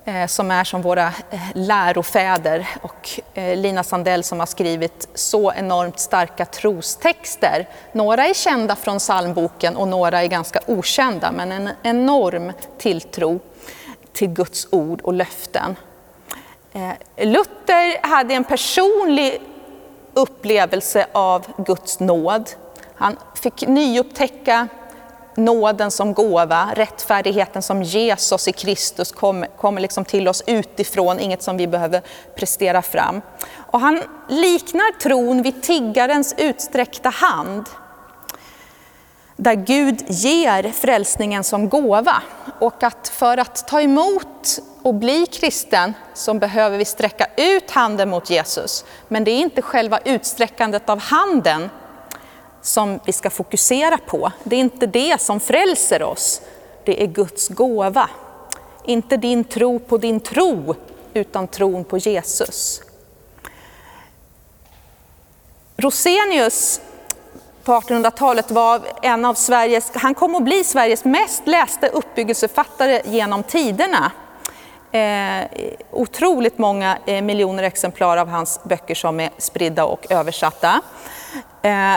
Eh, 0.05 0.27
som 0.27 0.51
är 0.51 0.63
som 0.63 0.81
våra 0.81 1.07
eh, 1.07 1.39
lärofäder 1.53 2.67
och 2.81 3.09
eh, 3.33 3.57
Lina 3.57 3.83
Sandell 3.83 4.23
som 4.23 4.39
har 4.39 4.45
skrivit 4.45 5.07
så 5.13 5.53
enormt 5.53 5.99
starka 5.99 6.45
trostexter. 6.45 7.67
Några 7.91 8.25
är 8.27 8.33
kända 8.33 8.75
från 8.75 8.97
psalmboken 8.99 9.75
och 9.75 9.87
några 9.87 10.21
är 10.21 10.27
ganska 10.27 10.59
okända 10.67 11.31
men 11.31 11.51
en 11.51 11.69
enorm 11.83 12.51
tilltro 12.77 13.39
till 14.13 14.27
Guds 14.27 14.67
ord 14.71 15.01
och 15.01 15.13
löften. 15.13 15.75
Luther 17.17 18.07
hade 18.07 18.33
en 18.33 18.43
personlig 18.43 19.41
upplevelse 20.13 21.05
av 21.11 21.45
Guds 21.57 21.99
nåd 21.99 22.49
Han 22.95 23.17
fick 23.35 23.67
nyupptäcka 23.67 24.67
nåden 25.35 25.91
som 25.91 26.13
gåva, 26.13 26.69
rättfärdigheten 26.75 27.61
som 27.61 27.83
Jesus 27.83 28.47
i 28.47 28.51
Kristus 28.51 29.11
kommer, 29.11 29.47
kom 29.47 29.77
liksom 29.77 30.05
till 30.05 30.27
oss 30.27 30.43
utifrån, 30.47 31.19
inget 31.19 31.43
som 31.43 31.57
vi 31.57 31.67
behöver 31.67 32.01
prestera 32.35 32.81
fram. 32.81 33.21
Och 33.55 33.79
han 33.79 34.01
liknar 34.27 34.99
tron 34.99 35.41
vid 35.41 35.63
tiggarens 35.63 36.35
utsträckta 36.37 37.09
hand 37.09 37.65
där 39.35 39.55
Gud 39.55 40.03
ger 40.07 40.71
frälsningen 40.71 41.43
som 41.43 41.69
gåva. 41.69 42.21
Och 42.59 42.83
att 42.83 43.07
för 43.07 43.37
att 43.37 43.67
ta 43.67 43.81
emot 43.81 44.59
och 44.81 44.93
bli 44.93 45.25
kristen 45.25 45.93
så 46.13 46.33
behöver 46.33 46.77
vi 46.77 46.85
sträcka 46.85 47.27
ut 47.37 47.71
handen 47.71 48.09
mot 48.09 48.29
Jesus. 48.29 48.85
Men 49.07 49.23
det 49.23 49.31
är 49.31 49.39
inte 49.39 49.61
själva 49.61 49.99
utsträckandet 50.05 50.89
av 50.89 50.99
handen 50.99 51.69
som 52.61 52.99
vi 53.05 53.13
ska 53.13 53.29
fokusera 53.29 53.97
på. 53.97 54.31
Det 54.43 54.55
är 54.55 54.59
inte 54.59 54.85
det 54.85 55.21
som 55.21 55.39
frälser 55.39 56.03
oss, 56.03 56.41
det 56.83 57.03
är 57.03 57.07
Guds 57.07 57.49
gåva. 57.49 58.09
Inte 58.85 59.17
din 59.17 59.43
tro 59.43 59.79
på 59.79 59.97
din 59.97 60.19
tro, 60.19 60.75
utan 61.13 61.47
tron 61.47 61.83
på 61.83 61.97
Jesus. 61.97 62.81
Rosenius 65.77 66.81
på 67.63 67.71
1800-talet 67.71 68.51
var 68.51 68.81
en 69.01 69.25
av 69.25 69.33
Sveriges, 69.33 69.91
han 69.95 70.15
kom 70.15 70.35
att 70.35 70.43
bli 70.43 70.63
Sveriges 70.63 71.05
mest 71.05 71.47
läste 71.47 71.87
uppbyggelseförfattare 71.87 73.01
genom 73.05 73.43
tiderna. 73.43 74.11
Eh, 74.91 75.45
otroligt 75.91 76.57
många 76.57 76.97
eh, 77.05 77.21
miljoner 77.21 77.63
exemplar 77.63 78.17
av 78.17 78.27
hans 78.27 78.59
böcker 78.63 78.95
som 78.95 79.19
är 79.19 79.29
spridda 79.37 79.85
och 79.85 80.11
översatta. 80.11 80.81
Eh, 81.61 81.95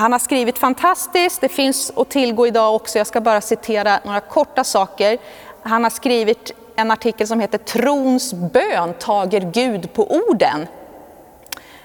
han 0.00 0.12
har 0.12 0.18
skrivit 0.18 0.58
fantastiskt, 0.58 1.40
det 1.40 1.48
finns 1.48 1.92
att 1.96 2.08
tillgå 2.08 2.46
idag 2.46 2.74
också. 2.74 2.98
Jag 2.98 3.06
ska 3.06 3.20
bara 3.20 3.40
citera 3.40 4.00
några 4.04 4.20
korta 4.20 4.64
saker. 4.64 5.18
Han 5.62 5.82
har 5.82 5.90
skrivit 5.90 6.52
en 6.76 6.90
artikel 6.90 7.26
som 7.26 7.40
heter 7.40 7.58
Trons 7.58 8.34
bön 8.34 8.94
tager 8.98 9.40
Gud 9.40 9.92
på 9.92 10.10
orden. 10.10 10.66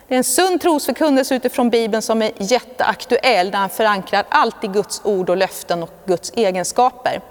Det 0.07 0.15
är 0.15 0.17
en 0.17 0.23
sund 0.23 0.61
trosförkunnelse 0.61 1.35
utifrån 1.35 1.69
Bibeln 1.69 2.01
som 2.01 2.21
är 2.21 2.31
jätteaktuell, 2.37 3.51
där 3.51 3.59
han 3.59 3.69
förankrar 3.69 4.23
allt 4.29 4.63
i 4.63 4.67
Guds 4.67 5.01
ord 5.03 5.29
och 5.29 5.37
löften 5.37 5.83
och 5.83 5.91
Guds 6.05 6.31
egenskaper. 6.35 7.21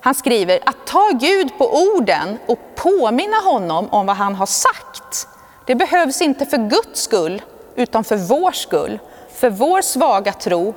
Han 0.00 0.14
skriver 0.14 0.58
att 0.66 0.86
ta 0.86 1.10
Gud 1.12 1.58
på 1.58 1.74
orden 1.74 2.38
och 2.46 2.58
påminna 2.74 3.36
honom 3.36 3.88
om 3.90 4.06
vad 4.06 4.16
han 4.16 4.34
har 4.34 4.46
sagt. 4.46 5.28
Det 5.66 5.74
behövs 5.74 6.22
inte 6.22 6.46
för 6.46 6.68
Guds 6.68 7.02
skull, 7.02 7.42
utan 7.76 8.04
för 8.04 8.16
vår 8.16 8.52
skull 8.52 8.98
för 9.38 9.50
vår 9.50 9.82
svaga 9.82 10.32
tro 10.32 10.74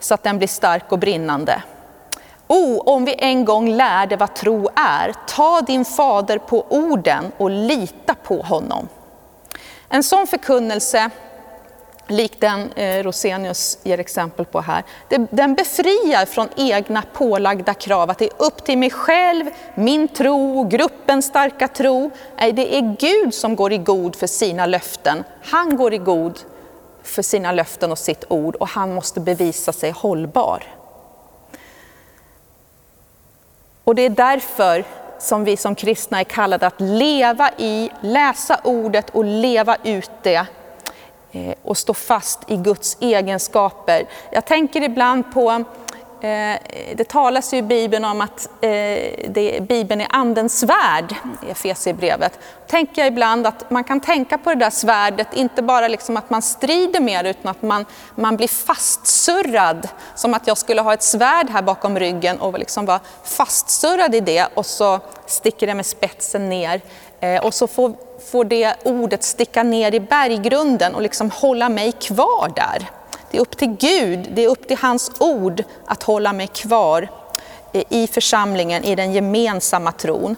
så 0.00 0.14
att 0.14 0.22
den 0.22 0.38
blir 0.38 0.48
stark 0.48 0.92
och 0.92 0.98
brinnande. 0.98 1.62
O, 2.46 2.54
oh, 2.54 2.94
om 2.94 3.04
vi 3.04 3.14
en 3.18 3.44
gång 3.44 3.70
lärde 3.70 4.16
vad 4.16 4.34
tro 4.34 4.68
är, 4.76 5.14
ta 5.26 5.60
din 5.60 5.84
fader 5.84 6.38
på 6.38 6.66
orden 6.68 7.32
och 7.36 7.50
lita 7.50 8.14
på 8.14 8.42
honom. 8.42 8.88
En 9.88 10.02
sån 10.02 10.26
förkunnelse, 10.26 11.10
lik 12.06 12.40
den 12.40 12.72
eh, 12.72 13.02
Rosenius 13.02 13.78
ger 13.82 14.00
exempel 14.00 14.44
på 14.44 14.60
här, 14.60 14.84
den 15.30 15.54
befriar 15.54 16.26
från 16.26 16.48
egna 16.56 17.02
pålagda 17.12 17.74
krav, 17.74 18.10
att 18.10 18.18
det 18.18 18.24
är 18.24 18.46
upp 18.46 18.64
till 18.64 18.78
mig 18.78 18.90
själv, 18.90 19.44
min 19.74 20.08
tro, 20.08 20.64
gruppens 20.64 21.26
starka 21.26 21.68
tro. 21.68 22.10
Nej, 22.36 22.52
det 22.52 22.76
är 22.76 22.96
Gud 22.98 23.34
som 23.34 23.56
går 23.56 23.72
i 23.72 23.78
god 23.78 24.16
för 24.16 24.26
sina 24.26 24.66
löften. 24.66 25.24
Han 25.42 25.76
går 25.76 25.94
i 25.94 25.98
god 25.98 26.38
för 27.04 27.22
sina 27.22 27.52
löften 27.52 27.92
och 27.92 27.98
sitt 27.98 28.24
ord 28.28 28.56
och 28.56 28.68
han 28.68 28.94
måste 28.94 29.20
bevisa 29.20 29.72
sig 29.72 29.90
hållbar. 29.90 30.64
Och 33.84 33.94
det 33.94 34.02
är 34.02 34.10
därför 34.10 34.84
som 35.18 35.44
vi 35.44 35.56
som 35.56 35.74
kristna 35.74 36.20
är 36.20 36.24
kallade 36.24 36.66
att 36.66 36.80
leva 36.80 37.50
i, 37.58 37.90
läsa 38.00 38.60
ordet 38.64 39.10
och 39.10 39.24
leva 39.24 39.76
ut 39.82 40.10
det 40.22 40.46
eh, 41.32 41.54
och 41.62 41.78
stå 41.78 41.94
fast 41.94 42.50
i 42.50 42.56
Guds 42.56 42.96
egenskaper. 43.00 44.06
Jag 44.30 44.44
tänker 44.44 44.82
ibland 44.82 45.32
på 45.32 45.64
Eh, 46.24 46.58
det 46.94 47.08
talas 47.08 47.54
ju 47.54 47.56
i 47.56 47.62
Bibeln 47.62 48.04
om 48.04 48.20
att 48.20 48.48
eh, 48.60 48.70
det, 49.28 49.68
Bibeln 49.68 50.00
är 50.00 50.06
andens 50.10 50.58
svärd, 50.58 51.14
i 51.46 51.50
Efesierbrevet. 51.50 52.38
tänker 52.66 53.02
jag 53.02 53.08
ibland 53.08 53.46
att 53.46 53.70
man 53.70 53.84
kan 53.84 54.00
tänka 54.00 54.38
på 54.38 54.50
det 54.50 54.56
där 54.56 54.70
svärdet, 54.70 55.28
inte 55.34 55.62
bara 55.62 55.88
liksom 55.88 56.16
att 56.16 56.30
man 56.30 56.42
strider 56.42 57.00
med 57.00 57.24
det, 57.24 57.30
utan 57.30 57.50
att 57.50 57.62
man, 57.62 57.84
man 58.14 58.36
blir 58.36 58.48
fastsurrad. 58.48 59.88
Som 60.14 60.34
att 60.34 60.46
jag 60.46 60.58
skulle 60.58 60.80
ha 60.80 60.94
ett 60.94 61.02
svärd 61.02 61.50
här 61.50 61.62
bakom 61.62 61.98
ryggen 61.98 62.40
och 62.40 62.58
liksom 62.58 62.86
vara 62.86 63.00
fastsurrad 63.24 64.14
i 64.14 64.20
det 64.20 64.46
och 64.54 64.66
så 64.66 65.00
sticker 65.26 65.66
det 65.66 65.74
med 65.74 65.86
spetsen 65.86 66.48
ner. 66.48 66.80
Eh, 67.20 67.44
och 67.44 67.54
så 67.54 67.66
får, 67.66 67.94
får 68.30 68.44
det 68.44 68.74
ordet 68.84 69.22
sticka 69.22 69.62
ner 69.62 69.94
i 69.94 70.00
berggrunden 70.00 70.94
och 70.94 71.02
liksom 71.02 71.30
hålla 71.30 71.68
mig 71.68 71.92
kvar 71.92 72.52
där. 72.56 72.90
Det 73.34 73.38
är 73.38 73.42
upp 73.42 73.56
till 73.56 73.76
Gud, 73.76 74.28
det 74.30 74.44
är 74.44 74.48
upp 74.48 74.68
till 74.68 74.76
hans 74.76 75.12
ord 75.18 75.64
att 75.86 76.02
hålla 76.02 76.32
mig 76.32 76.46
kvar 76.46 77.08
eh, 77.72 77.82
i 77.88 78.06
församlingen, 78.06 78.84
i 78.84 78.94
den 78.94 79.12
gemensamma 79.12 79.92
tron. 79.92 80.36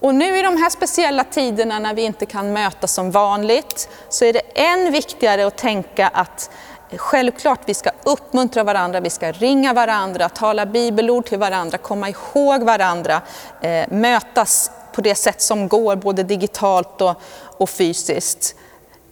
Och 0.00 0.14
nu 0.14 0.38
i 0.38 0.42
de 0.42 0.56
här 0.56 0.70
speciella 0.70 1.24
tiderna 1.24 1.78
när 1.78 1.94
vi 1.94 2.02
inte 2.02 2.26
kan 2.26 2.52
mötas 2.52 2.94
som 2.94 3.10
vanligt, 3.10 3.88
så 4.08 4.24
är 4.24 4.32
det 4.32 4.40
än 4.54 4.92
viktigare 4.92 5.46
att 5.46 5.56
tänka 5.56 6.08
att 6.08 6.50
eh, 6.90 6.98
självklart 6.98 7.60
vi 7.64 7.74
ska 7.74 7.90
uppmuntra 8.04 8.64
varandra, 8.64 9.00
vi 9.00 9.10
ska 9.10 9.32
ringa 9.32 9.72
varandra, 9.72 10.28
tala 10.28 10.66
bibelord 10.66 11.26
till 11.26 11.38
varandra, 11.38 11.78
komma 11.78 12.08
ihåg 12.08 12.62
varandra, 12.62 13.20
eh, 13.60 13.88
mötas 13.90 14.70
på 14.92 15.00
det 15.00 15.14
sätt 15.14 15.42
som 15.42 15.68
går, 15.68 15.96
både 15.96 16.22
digitalt 16.22 17.00
och, 17.00 17.14
och 17.58 17.70
fysiskt. 17.70 18.54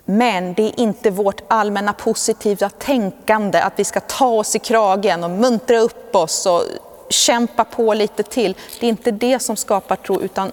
Men 0.04 0.54
det 0.54 0.62
är 0.62 0.80
inte 0.80 1.10
vårt 1.10 1.42
allmänna 1.48 1.92
positiva 1.92 2.68
tänkande, 2.70 3.60
att 3.60 3.72
vi 3.76 3.84
ska 3.84 4.00
ta 4.00 4.26
oss 4.26 4.56
i 4.56 4.58
kragen 4.58 5.24
och 5.24 5.30
muntra 5.30 5.78
upp 5.78 6.16
oss 6.16 6.46
och 6.46 6.62
kämpa 7.08 7.64
på 7.64 7.94
lite 7.94 8.22
till. 8.22 8.56
Det 8.80 8.86
är 8.86 8.90
inte 8.90 9.10
det 9.10 9.38
som 9.38 9.56
skapar 9.56 9.96
tro, 9.96 10.20
utan 10.20 10.52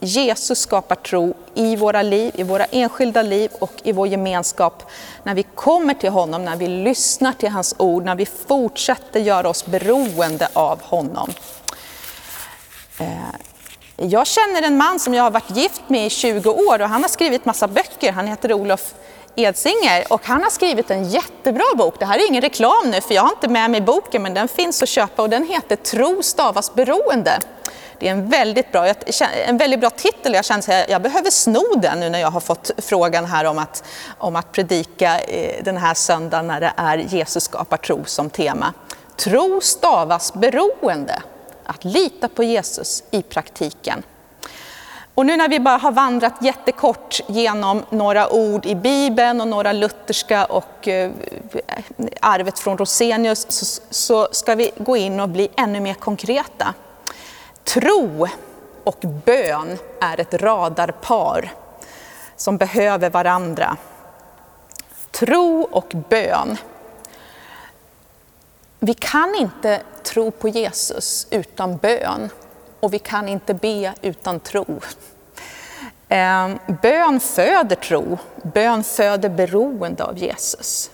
Jesus 0.00 0.58
skapar 0.58 0.94
tro 0.94 1.34
i 1.54 1.76
våra 1.76 2.02
liv, 2.02 2.32
i 2.34 2.42
våra 2.42 2.64
enskilda 2.64 3.22
liv 3.22 3.50
och 3.60 3.72
i 3.82 3.92
vår 3.92 4.06
gemenskap. 4.06 4.82
När 5.22 5.34
vi 5.34 5.42
kommer 5.42 5.94
till 5.94 6.10
honom, 6.10 6.44
när 6.44 6.56
vi 6.56 6.68
lyssnar 6.68 7.32
till 7.32 7.48
hans 7.48 7.74
ord, 7.78 8.04
när 8.04 8.14
vi 8.14 8.26
fortsätter 8.26 9.20
göra 9.20 9.48
oss 9.48 9.66
beroende 9.66 10.48
av 10.52 10.82
honom. 10.82 11.30
Eh, 12.98 13.06
jag 14.00 14.26
känner 14.26 14.62
en 14.62 14.76
man 14.76 14.98
som 14.98 15.14
jag 15.14 15.22
har 15.22 15.30
varit 15.30 15.56
gift 15.56 15.82
med 15.86 16.06
i 16.06 16.10
20 16.10 16.50
år 16.50 16.82
och 16.82 16.88
han 16.88 17.02
har 17.02 17.08
skrivit 17.08 17.44
massa 17.44 17.68
böcker. 17.68 18.12
Han 18.12 18.26
heter 18.26 18.52
Olof 18.52 18.94
Edsinger 19.34 20.12
och 20.12 20.26
han 20.26 20.42
har 20.42 20.50
skrivit 20.50 20.90
en 20.90 21.04
jättebra 21.04 21.64
bok. 21.76 21.94
Det 21.98 22.04
här 22.04 22.18
är 22.18 22.28
ingen 22.28 22.42
reklam 22.42 22.90
nu 22.90 23.00
för 23.00 23.14
jag 23.14 23.22
har 23.22 23.30
inte 23.30 23.48
med 23.48 23.70
mig 23.70 23.80
boken 23.80 24.22
men 24.22 24.34
den 24.34 24.48
finns 24.48 24.82
att 24.82 24.88
köpa 24.88 25.22
och 25.22 25.30
den 25.30 25.46
heter 25.46 25.76
Tro 25.76 26.22
stavas 26.22 26.74
beroende. 26.74 27.40
Det 27.98 28.08
är 28.08 28.12
en 28.12 28.28
väldigt 28.28 28.72
bra, 28.72 28.94
en 29.46 29.58
väldigt 29.58 29.80
bra 29.80 29.90
titel. 29.90 30.34
Jag 30.34 30.44
känner 30.44 30.82
att 30.82 30.90
jag 30.90 31.02
behöver 31.02 31.30
sno 31.30 31.74
den 31.76 32.00
nu 32.00 32.10
när 32.10 32.18
jag 32.18 32.30
har 32.30 32.40
fått 32.40 32.70
frågan 32.78 33.24
här 33.24 33.44
om 33.44 33.58
att, 33.58 33.84
om 34.18 34.36
att 34.36 34.52
predika 34.52 35.20
eh, 35.20 35.64
den 35.64 35.76
här 35.76 35.94
söndagen 35.94 36.46
när 36.46 36.60
det 36.60 36.72
är 36.76 36.98
Jesus 36.98 37.44
skapar 37.44 37.76
tro 37.76 38.04
som 38.04 38.30
tema. 38.30 38.72
Tro 39.16 39.60
stavas 39.60 40.34
beroende 40.34 41.22
att 41.68 41.84
lita 41.84 42.28
på 42.28 42.42
Jesus 42.42 43.04
i 43.10 43.22
praktiken. 43.22 44.02
Och 45.14 45.26
nu 45.26 45.36
när 45.36 45.48
vi 45.48 45.60
bara 45.60 45.76
har 45.76 45.92
vandrat 45.92 46.34
jättekort 46.40 47.20
genom 47.26 47.82
några 47.90 48.32
ord 48.32 48.66
i 48.66 48.74
Bibeln 48.74 49.40
och 49.40 49.48
några 49.48 49.72
lutherska 49.72 50.44
och 50.44 50.88
eh, 50.88 51.10
arvet 52.20 52.58
från 52.58 52.78
Rosenius 52.78 53.46
så 53.90 54.28
ska 54.32 54.54
vi 54.54 54.70
gå 54.76 54.96
in 54.96 55.20
och 55.20 55.28
bli 55.28 55.48
ännu 55.56 55.80
mer 55.80 55.94
konkreta. 55.94 56.74
Tro 57.64 58.26
och 58.84 59.04
bön 59.24 59.78
är 60.00 60.20
ett 60.20 60.34
radarpar 60.34 61.52
som 62.36 62.56
behöver 62.56 63.10
varandra. 63.10 63.76
Tro 65.10 65.68
och 65.70 65.92
bön. 66.08 66.56
Vi 68.80 68.94
kan 68.94 69.34
inte 69.34 69.82
tro 70.08 70.30
på 70.30 70.48
Jesus 70.48 71.26
utan 71.30 71.76
bön 71.76 72.28
och 72.80 72.94
vi 72.94 72.98
kan 72.98 73.28
inte 73.28 73.54
be 73.54 73.94
utan 74.02 74.40
tro. 74.40 74.80
Ehm, 76.08 76.58
bön 76.82 77.20
föder 77.20 77.76
tro, 77.76 78.18
bön 78.42 78.84
föder 78.84 79.28
beroende 79.28 80.04
av 80.04 80.18
Jesus. 80.18 80.90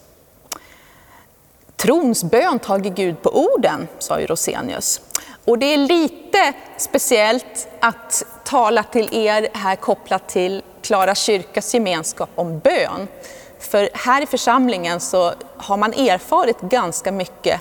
Trons 1.76 2.24
bön 2.24 2.58
tager 2.58 2.90
Gud 2.90 3.22
på 3.22 3.30
orden, 3.30 3.88
sa 3.98 4.20
ju 4.20 4.26
Rosenius. 4.26 5.00
Och 5.44 5.58
det 5.58 5.66
är 5.66 5.78
lite 5.78 6.52
speciellt 6.76 7.68
att 7.80 8.22
tala 8.44 8.82
till 8.82 9.08
er 9.12 9.48
här 9.52 9.76
kopplat 9.76 10.28
till 10.28 10.62
Klara 10.82 11.14
kyrkas 11.14 11.74
gemenskap 11.74 12.30
om 12.34 12.58
bön. 12.58 13.08
För 13.58 13.88
här 13.92 14.22
i 14.22 14.26
församlingen 14.26 15.00
så 15.00 15.32
har 15.56 15.76
man 15.76 15.92
erfarit 15.92 16.60
ganska 16.60 17.12
mycket 17.12 17.60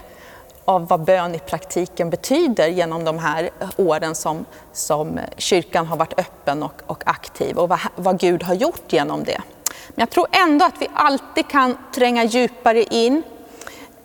av 0.66 0.88
vad 0.88 1.04
bön 1.04 1.36
i 1.36 1.40
praktiken 1.40 2.10
betyder 2.10 2.68
genom 2.68 3.04
de 3.04 3.20
här 3.20 3.50
åren 3.78 4.16
som, 4.16 4.46
som 4.72 5.20
kyrkan 5.38 5.86
har 5.86 5.98
varit 5.98 6.20
öppen 6.20 6.64
och, 6.64 6.82
och 6.86 7.04
aktiv 7.06 7.58
och 7.58 7.70
vad, 7.70 7.80
vad 7.96 8.20
Gud 8.20 8.44
har 8.44 8.54
gjort 8.54 8.94
genom 8.94 9.24
det. 9.24 9.42
Men 9.88 10.02
jag 10.02 10.10
tror 10.10 10.28
ändå 10.32 10.66
att 10.66 10.82
vi 10.82 10.88
alltid 10.94 11.48
kan 11.48 11.78
tränga 11.96 12.24
djupare 12.24 12.84
in 12.84 13.24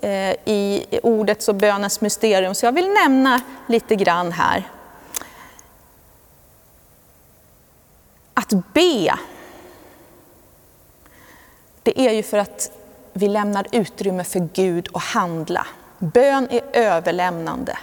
eh, 0.01 0.31
i 0.45 0.85
ordets 1.03 1.49
och 1.49 1.55
bönens 1.55 2.01
mysterium. 2.01 2.55
Så 2.55 2.67
jag 2.67 2.73
vill 2.73 2.89
nämna 2.89 3.41
lite 3.67 3.97
grann 3.97 4.33
här. 4.33 4.71
Att 8.35 8.51
be, 8.73 9.19
det 11.83 12.01
är 12.01 12.13
ju 12.13 12.23
för 12.23 12.39
att 12.39 12.71
vi 13.13 13.29
lämnar 13.29 13.67
utrymme 13.73 14.25
för 14.25 14.49
Gud 14.53 14.89
att 14.93 15.03
handla. 15.03 15.67
Bön 15.99 16.49
är 16.51 16.63
överlämnande. 16.73 17.79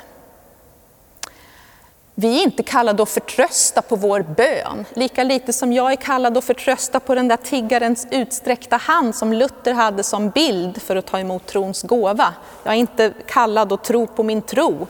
Vi 2.18 2.40
är 2.40 2.44
inte 2.44 2.64
kallade 2.64 3.04
att 3.04 3.10
förtrösta 3.10 3.82
på 3.82 3.96
vår 3.96 4.22
bön, 4.22 4.86
lika 4.94 5.24
lite 5.24 5.54
som 5.54 5.74
jag 5.74 5.92
är 5.92 5.96
kallad 5.96 6.38
att 6.38 6.44
förtrösta 6.44 7.00
på 7.00 7.16
den 7.16 7.28
där 7.28 7.38
tiggarens 7.38 8.08
utsträckta 8.12 8.78
hand 8.78 9.16
som 9.16 9.34
Luther 9.34 9.74
hade 9.74 10.04
som 10.04 10.30
bild 10.30 10.82
för 10.82 10.96
att 10.96 11.06
ta 11.06 11.20
emot 11.20 11.46
trons 11.46 11.84
gåva. 11.84 12.34
Jag 12.64 12.74
är 12.74 12.78
inte 12.78 13.14
kallad 13.28 13.74
att 13.74 13.84
tro 13.84 14.08
på 14.08 14.24
min 14.24 14.42
tro. 14.42 14.88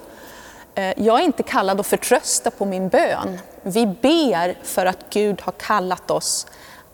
Eh, 0.75 0.93
jag 0.97 1.19
är 1.19 1.23
inte 1.23 1.43
kallad 1.43 1.79
att 1.79 1.87
förtrösta 1.87 2.51
på 2.51 2.65
min 2.65 2.89
bön. 2.89 3.39
Vi 3.61 3.87
ber 3.87 4.63
för 4.63 4.85
att 4.85 4.99
Gud 5.09 5.41
har 5.41 5.51
kallat 5.51 6.11
oss 6.11 6.47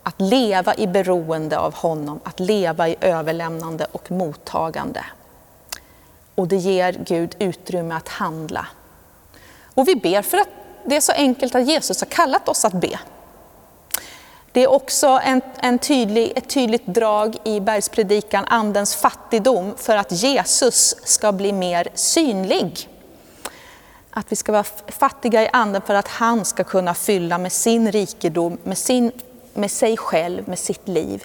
att 0.04 0.22
leva 0.22 0.76
i 0.76 0.88
beroende 0.88 1.60
av 1.60 1.74
honom, 1.74 2.20
att 2.24 2.40
leva 2.40 2.88
i 2.88 2.96
överlämnande 3.02 3.88
och 3.92 4.12
mottagande. 4.12 5.04
Och 6.36 6.48
det 6.48 6.56
ger 6.56 6.94
Gud 6.94 7.36
utrymme 7.40 7.96
att 7.96 8.08
handla. 8.08 8.68
Och 9.74 9.88
vi 9.88 9.96
ber 9.96 10.22
för 10.22 10.38
att 10.38 10.50
det 10.86 10.96
är 10.96 11.02
så 11.02 11.12
enkelt 11.12 11.56
att 11.56 11.68
Jesus 11.68 12.02
har 12.02 12.08
kallat 12.08 12.50
oss 12.50 12.66
att 12.66 12.74
be. 12.74 13.00
Det 14.52 14.64
är 14.64 14.72
också 14.72 15.08
en, 15.08 15.42
en 15.62 15.80
tydlig, 15.80 16.34
ett 16.36 16.50
tydligt 16.50 16.86
drag 16.86 17.36
i 17.44 17.60
bergspredikan, 17.60 18.46
Andens 18.48 18.96
fattigdom, 18.96 19.74
för 19.78 19.98
att 19.98 20.12
Jesus 20.12 20.96
ska 21.04 21.32
bli 21.32 21.52
mer 21.52 21.88
synlig. 21.94 22.90
Att 24.10 24.32
vi 24.32 24.36
ska 24.36 24.52
vara 24.52 24.64
fattiga 24.88 25.44
i 25.44 25.50
anden 25.54 25.82
för 25.82 25.94
att 25.94 26.08
han 26.08 26.46
ska 26.46 26.64
kunna 26.64 26.94
fylla 26.94 27.38
med 27.38 27.52
sin 27.52 27.92
rikedom, 27.92 28.58
med, 28.64 28.78
sin, 28.78 29.12
med 29.54 29.72
sig 29.72 29.98
själv, 29.98 30.50
med 30.50 30.60
sitt 30.60 30.88
liv. 30.88 31.24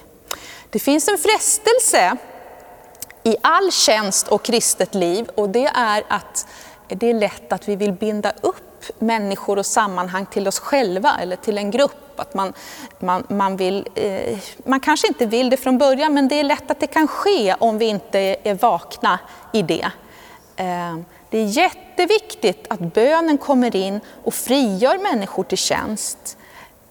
Det 0.71 0.79
finns 0.79 1.09
en 1.09 1.19
frestelse 1.19 2.17
i 3.26 3.37
all 3.42 3.73
tjänst 3.73 4.28
och 4.28 4.42
kristet 4.42 4.95
liv 4.95 5.28
och 5.35 5.49
det 5.49 5.66
är 5.75 6.02
att 6.09 6.47
det 6.88 7.11
är 7.11 7.14
lätt 7.14 7.52
att 7.52 7.68
vi 7.68 7.76
vill 7.76 7.92
binda 7.92 8.33
upp 8.40 8.85
människor 8.99 9.59
och 9.59 9.66
sammanhang 9.66 10.26
till 10.26 10.49
oss 10.49 10.59
själva 10.59 11.18
eller 11.23 11.37
till 11.37 11.59
en 11.59 11.71
grupp. 11.71 12.21
Att 12.21 12.35
man, 12.35 12.52
man, 12.99 13.26
man, 13.28 13.56
vill, 13.56 13.88
eh, 13.95 14.38
man 14.64 14.80
kanske 14.80 15.09
inte 15.09 15.26
vill 15.26 15.50
det 15.50 15.56
från 15.56 15.78
början 15.78 16.14
men 16.14 16.28
det 16.28 16.40
är 16.40 16.45
lätt 16.45 16.71
att 16.71 16.80
det 16.80 16.87
kan 16.87 17.09
ske 17.09 17.54
om 17.59 17.78
vi 17.78 17.85
inte 17.87 18.37
är 18.42 18.54
vakna 18.54 19.18
i 19.52 19.62
det. 19.62 19.90
Eh, 20.56 20.97
det 21.30 21.38
är 21.38 21.45
jätteviktigt 21.45 22.66
att 22.68 22.80
bönen 22.80 23.38
kommer 23.38 23.76
in 23.76 24.00
och 24.25 24.35
frigör 24.35 24.99
människor 24.99 25.42
till 25.42 25.59
tjänst. 25.59 26.38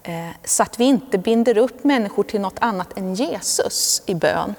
Eh, 0.04 0.14
så 0.44 0.64
att 0.64 0.80
vi 0.80 0.86
inte 0.86 1.18
binder 1.18 1.58
upp 1.58 1.84
människor 1.84 2.24
till 2.24 2.42
något 2.42 2.58
annat 2.60 2.98
än 2.98 3.16
Jesus 3.16 4.02
i 4.06 4.16
bön. 4.16 4.56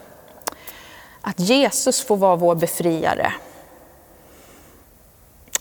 Att 1.29 1.41
Jesus 1.41 2.05
får 2.05 2.17
vara 2.17 2.37
vår 2.37 2.55
befriare. 2.55 3.33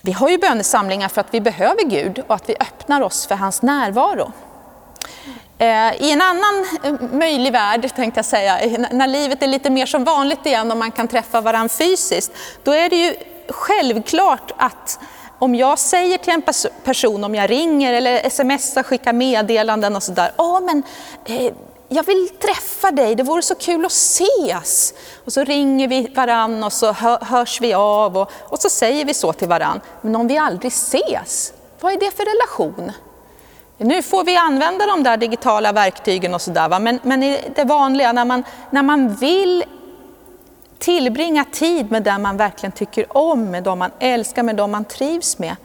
Vi 0.02 0.12
har 0.12 0.30
ju 0.30 0.38
bönesamlingar 0.38 1.10
för 1.10 1.22
att 1.22 1.34
vi 1.34 1.42
behöver 1.42 1.84
Gud 1.84 2.24
och 2.28 2.36
att 2.36 2.50
vi 2.50 2.56
öppnar 2.60 3.02
oss 3.02 3.26
för 3.26 3.36
hans 3.36 3.62
närvaro. 3.62 4.32
Eh, 5.58 6.02
I 6.02 6.12
en 6.12 6.22
annan 6.22 6.66
eh, 6.84 6.94
möjlig 7.12 7.52
värld, 7.52 7.96
tänkte 7.96 8.18
jag 8.18 8.26
säga, 8.26 8.80
när 8.92 9.08
livet 9.08 9.44
är 9.44 9.48
lite 9.48 9.70
mer 9.70 9.86
som 9.86 10.04
vanligt 10.04 10.46
igen 10.46 10.72
och 10.72 10.78
man 10.78 10.92
kan 10.92 11.08
träffa 11.08 11.42
varandra 11.42 11.70
fysiskt, 11.70 12.32
då 12.64 12.72
är 12.72 12.90
det 12.90 12.96
ju 12.96 13.16
självklart 13.50 14.52
att 14.58 15.00
om 15.40 15.56
jag 15.56 15.80
säger 15.80 16.18
till 16.18 16.34
en 16.34 16.44
person, 16.84 17.24
om 17.24 17.36
jag 17.36 17.50
ringer 17.50 17.94
eller 17.94 18.30
smsar, 18.30 18.84
skickar 18.84 19.14
meddelanden 19.14 19.96
och 19.96 20.04
sådär, 20.04 20.32
ja 20.38 20.60
men 20.60 20.84
eh, 21.26 21.54
jag 21.90 22.04
vill 22.06 22.30
träffa 22.30 22.92
dig, 22.92 23.16
det 23.16 23.24
vore 23.24 23.42
så 23.42 23.56
kul 23.56 23.86
att 23.86 23.92
ses. 23.92 24.94
Och 25.26 25.34
så 25.34 25.44
ringer 25.44 25.88
vi 25.88 26.12
varann 26.16 26.64
och 26.64 26.74
så 26.74 26.92
hörs 27.22 27.62
vi 27.62 27.74
av 27.74 28.18
och, 28.18 28.32
och 28.42 28.60
så 28.60 28.70
säger 28.70 29.06
vi 29.06 29.14
så 29.14 29.34
till 29.34 29.48
varann. 29.48 29.82
Men 30.02 30.16
om 30.16 30.28
vi 30.28 30.38
aldrig 30.38 30.72
ses, 30.72 31.54
vad 31.80 31.94
är 31.94 32.00
det 32.00 32.12
för 32.12 32.26
relation? 32.26 32.92
Nu 33.78 34.04
får 34.04 34.24
vi 34.24 34.36
använda 34.38 34.86
de 34.86 35.04
där 35.04 35.18
digitala 35.18 35.72
verktygen 35.72 36.34
och 36.34 36.42
sådär, 36.42 36.80
men, 36.80 37.00
men 37.04 37.20
det 37.56 37.64
vanliga 37.64 38.12
när 38.12 38.26
man, 38.26 38.44
när 38.70 38.84
man 38.84 39.16
vill 39.16 39.64
tillbringa 40.80 41.46
tid 41.46 41.92
med 41.92 42.04
den 42.04 42.22
man 42.22 42.38
verkligen 42.38 42.72
tycker 42.72 43.18
om, 43.18 43.52
med 43.52 43.64
de 43.64 43.80
man 43.80 43.92
älskar, 44.00 44.44
med 44.44 44.56
de 44.56 44.72
man 44.72 44.86
trivs 44.86 45.38
med, 45.38 45.56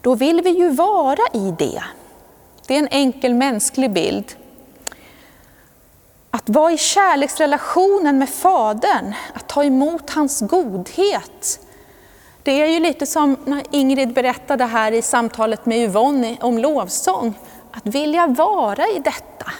då 0.00 0.14
vill 0.14 0.40
vi 0.40 0.50
ju 0.50 0.70
vara 0.70 1.22
i 1.32 1.54
det. 1.58 1.82
Det 2.66 2.74
är 2.74 2.78
en 2.78 2.88
enkel 2.90 3.34
mänsklig 3.34 3.92
bild. 3.92 4.34
Att 6.34 6.48
vara 6.48 6.72
i 6.72 6.78
kärleksrelationen 6.78 8.18
med 8.18 8.28
Fadern, 8.28 9.14
att 9.34 9.48
ta 9.48 9.64
emot 9.64 10.10
hans 10.10 10.40
godhet. 10.40 11.60
Det 12.42 12.62
är 12.62 12.66
ju 12.66 12.80
lite 12.80 13.06
som 13.06 13.36
när 13.44 13.62
Ingrid 13.70 14.12
berättade 14.12 14.64
här 14.64 14.92
i 14.92 15.02
samtalet 15.02 15.66
med 15.66 15.78
Yvonne 15.78 16.36
om 16.40 16.58
lovsång. 16.58 17.34
Att 17.72 17.86
vilja 17.86 18.26
vara 18.26 18.86
i 18.88 18.98
detta, 18.98 19.52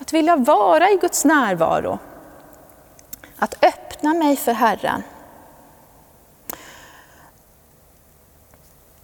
att 0.00 0.12
vilja 0.12 0.36
vara 0.36 0.90
i 0.90 0.96
Guds 0.96 1.24
närvaro. 1.24 1.98
Att 3.38 3.64
öppna 3.64 4.14
mig 4.14 4.36
för 4.36 4.52
Herren. 4.52 5.02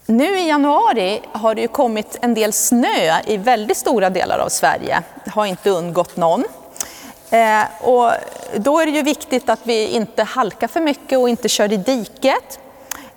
Nu 0.07 0.39
i 0.39 0.49
januari 0.49 1.23
har 1.33 1.55
det 1.55 1.61
ju 1.61 1.69
kommit 1.69 2.17
en 2.21 2.35
del 2.35 2.53
snö 2.53 3.21
i 3.27 3.37
väldigt 3.37 3.77
stora 3.77 4.11
delar 4.11 4.39
av 4.39 4.49
Sverige. 4.49 5.03
Det 5.25 5.31
har 5.31 5.47
inte 5.47 5.71
undgått 5.71 6.17
någon. 6.17 6.45
Eh, 7.31 7.65
och 7.81 8.13
då 8.57 8.81
är 8.81 8.87
det 8.87 8.93
ju 8.93 9.03
viktigt 9.03 9.49
att 9.49 9.61
vi 9.63 9.89
inte 9.89 10.23
halkar 10.23 10.69
för 10.69 10.81
mycket 10.81 11.19
och 11.19 11.29
inte 11.29 11.49
kör 11.49 11.73
i 11.73 11.77
diket. 11.77 12.61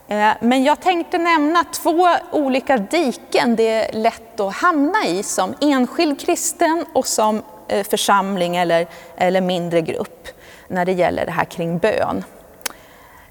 Eh, 0.08 0.32
men 0.40 0.64
jag 0.64 0.82
tänkte 0.82 1.18
nämna 1.18 1.64
två 1.64 2.10
olika 2.32 2.78
diken 2.78 3.56
det 3.56 3.68
är 3.68 3.94
lätt 3.94 4.40
att 4.40 4.56
hamna 4.56 5.06
i 5.06 5.24
som 5.24 5.54
enskild 5.62 6.20
kristen 6.20 6.86
och 6.94 7.08
som 7.08 7.42
eh, 7.68 7.84
församling 7.88 8.56
eller, 8.56 8.88
eller 9.16 9.42
mindre 9.42 9.82
grupp 9.82 10.28
när 10.68 10.86
det 10.86 10.92
gäller 10.92 11.26
det 11.26 11.32
här 11.32 11.46
kring 11.46 11.78
bön. 11.78 12.24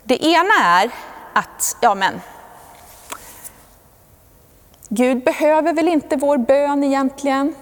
Det 0.03 0.25
ena 0.25 0.55
är 0.65 0.91
att, 1.33 1.77
ja 1.81 1.95
men, 1.95 2.21
Gud 4.89 5.25
behöver 5.25 5.73
väl 5.73 5.89
inte 5.89 6.17
vår 6.17 6.39
bön 6.39 6.85
egentligen? 6.85 7.55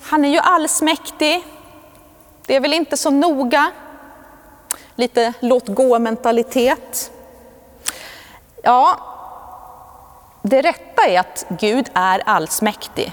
Han 0.00 0.24
är 0.24 0.28
ju 0.28 0.38
allsmäktig. 0.38 1.44
Det 2.46 2.56
är 2.56 2.60
väl 2.60 2.72
inte 2.72 2.96
så 2.96 3.10
noga. 3.10 3.70
Lite 4.94 5.32
låt 5.40 5.68
gå-mentalitet. 5.68 7.10
Ja, 8.62 8.98
det 10.42 10.62
rätta 10.62 11.02
är 11.02 11.20
att 11.20 11.46
Gud 11.48 11.90
är 11.94 12.22
allsmäktig. 12.26 13.12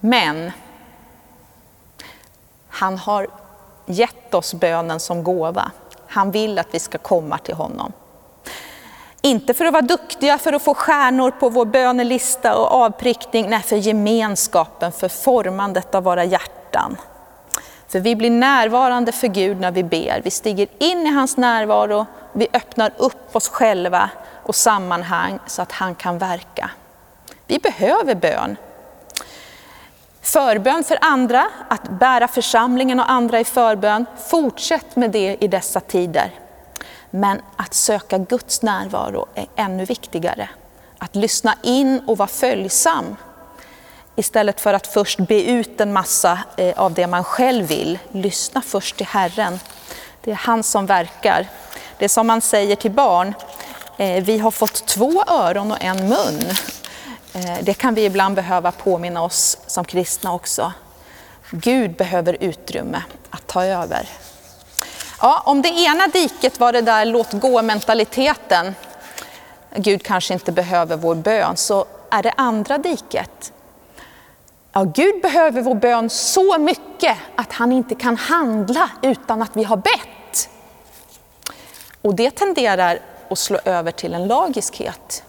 Men 0.00 0.52
han 2.68 2.98
har 2.98 3.26
gett 3.86 4.34
oss 4.34 4.54
bönen 4.54 5.00
som 5.00 5.24
gåva. 5.24 5.70
Han 6.06 6.30
vill 6.30 6.58
att 6.58 6.68
vi 6.70 6.78
ska 6.78 6.98
komma 6.98 7.38
till 7.38 7.54
honom. 7.54 7.92
Inte 9.22 9.54
för 9.54 9.64
att 9.64 9.72
vara 9.72 9.82
duktiga, 9.82 10.38
för 10.38 10.52
att 10.52 10.62
få 10.62 10.74
stjärnor 10.74 11.30
på 11.30 11.48
vår 11.48 11.64
bönelista 11.64 12.56
och 12.56 12.72
avprickning, 12.72 13.50
nej 13.50 13.62
för 13.62 13.76
gemenskapen, 13.76 14.92
för 14.92 15.08
formandet 15.08 15.94
av 15.94 16.02
våra 16.02 16.24
hjärtan. 16.24 16.96
För 17.88 18.00
vi 18.00 18.16
blir 18.16 18.30
närvarande 18.30 19.12
för 19.12 19.28
Gud 19.28 19.60
när 19.60 19.70
vi 19.70 19.84
ber. 19.84 20.20
Vi 20.24 20.30
stiger 20.30 20.68
in 20.78 21.06
i 21.06 21.10
hans 21.10 21.36
närvaro, 21.36 22.06
vi 22.32 22.48
öppnar 22.52 22.92
upp 22.96 23.36
oss 23.36 23.48
själva 23.48 24.10
och 24.42 24.54
sammanhang 24.54 25.38
så 25.46 25.62
att 25.62 25.72
han 25.72 25.94
kan 25.94 26.18
verka. 26.18 26.70
Vi 27.46 27.58
behöver 27.58 28.14
bön. 28.14 28.56
Förbön 30.22 30.84
för 30.84 30.98
andra, 31.00 31.46
att 31.68 31.88
bära 31.88 32.28
församlingen 32.28 33.00
och 33.00 33.10
andra 33.10 33.40
i 33.40 33.44
förbön. 33.44 34.06
Fortsätt 34.30 34.96
med 34.96 35.10
det 35.10 35.36
i 35.40 35.48
dessa 35.48 35.80
tider. 35.80 36.30
Men 37.10 37.40
att 37.56 37.74
söka 37.74 38.18
Guds 38.18 38.62
närvaro 38.62 39.26
är 39.34 39.46
ännu 39.56 39.84
viktigare. 39.84 40.48
Att 40.98 41.16
lyssna 41.16 41.54
in 41.62 42.02
och 42.06 42.18
vara 42.18 42.28
följsam 42.28 43.16
Istället 44.18 44.60
för 44.60 44.74
att 44.74 44.86
först 44.86 45.18
be 45.18 45.42
ut 45.42 45.80
en 45.80 45.92
massa 45.92 46.38
eh, 46.56 46.78
av 46.78 46.94
det 46.94 47.06
man 47.06 47.24
själv 47.24 47.66
vill, 47.66 47.98
lyssna 48.12 48.62
först 48.62 48.96
till 48.96 49.06
Herren. 49.06 49.60
Det 50.20 50.30
är 50.30 50.34
han 50.34 50.62
som 50.62 50.86
verkar. 50.86 51.46
Det 51.98 52.04
är 52.04 52.08
som 52.08 52.26
man 52.26 52.40
säger 52.40 52.76
till 52.76 52.90
barn, 52.90 53.34
eh, 53.96 54.24
vi 54.24 54.38
har 54.38 54.50
fått 54.50 54.86
två 54.86 55.24
öron 55.26 55.72
och 55.72 55.84
en 55.84 56.08
mun. 56.08 56.40
Eh, 57.32 57.58
det 57.62 57.74
kan 57.74 57.94
vi 57.94 58.04
ibland 58.04 58.34
behöva 58.34 58.72
påminna 58.72 59.22
oss 59.22 59.58
som 59.66 59.84
kristna 59.84 60.34
också. 60.34 60.72
Gud 61.50 61.96
behöver 61.96 62.36
utrymme 62.40 63.02
att 63.30 63.46
ta 63.46 63.64
över. 63.64 64.08
Ja, 65.20 65.42
om 65.46 65.62
det 65.62 65.68
ena 65.68 66.06
diket 66.06 66.60
var 66.60 66.72
det 66.72 66.82
där 66.82 67.04
låt 67.04 67.32
gå-mentaliteten, 67.32 68.74
Gud 69.76 70.02
kanske 70.02 70.34
inte 70.34 70.52
behöver 70.52 70.96
vår 70.96 71.14
bön, 71.14 71.56
så 71.56 71.84
är 72.10 72.22
det 72.22 72.32
andra 72.36 72.78
diket. 72.78 73.52
Ja, 74.72 74.84
Gud 74.94 75.22
behöver 75.22 75.62
vår 75.62 75.74
bön 75.74 76.10
så 76.10 76.58
mycket 76.58 77.16
att 77.36 77.52
han 77.52 77.72
inte 77.72 77.94
kan 77.94 78.16
handla 78.16 78.90
utan 79.02 79.42
att 79.42 79.56
vi 79.56 79.64
har 79.64 79.76
bett. 79.76 80.50
Och 82.02 82.14
det 82.14 82.30
tenderar 82.30 82.98
att 83.28 83.38
slå 83.38 83.58
över 83.64 83.90
till 83.90 84.14
en 84.14 84.26
lagiskhet. 84.26 85.22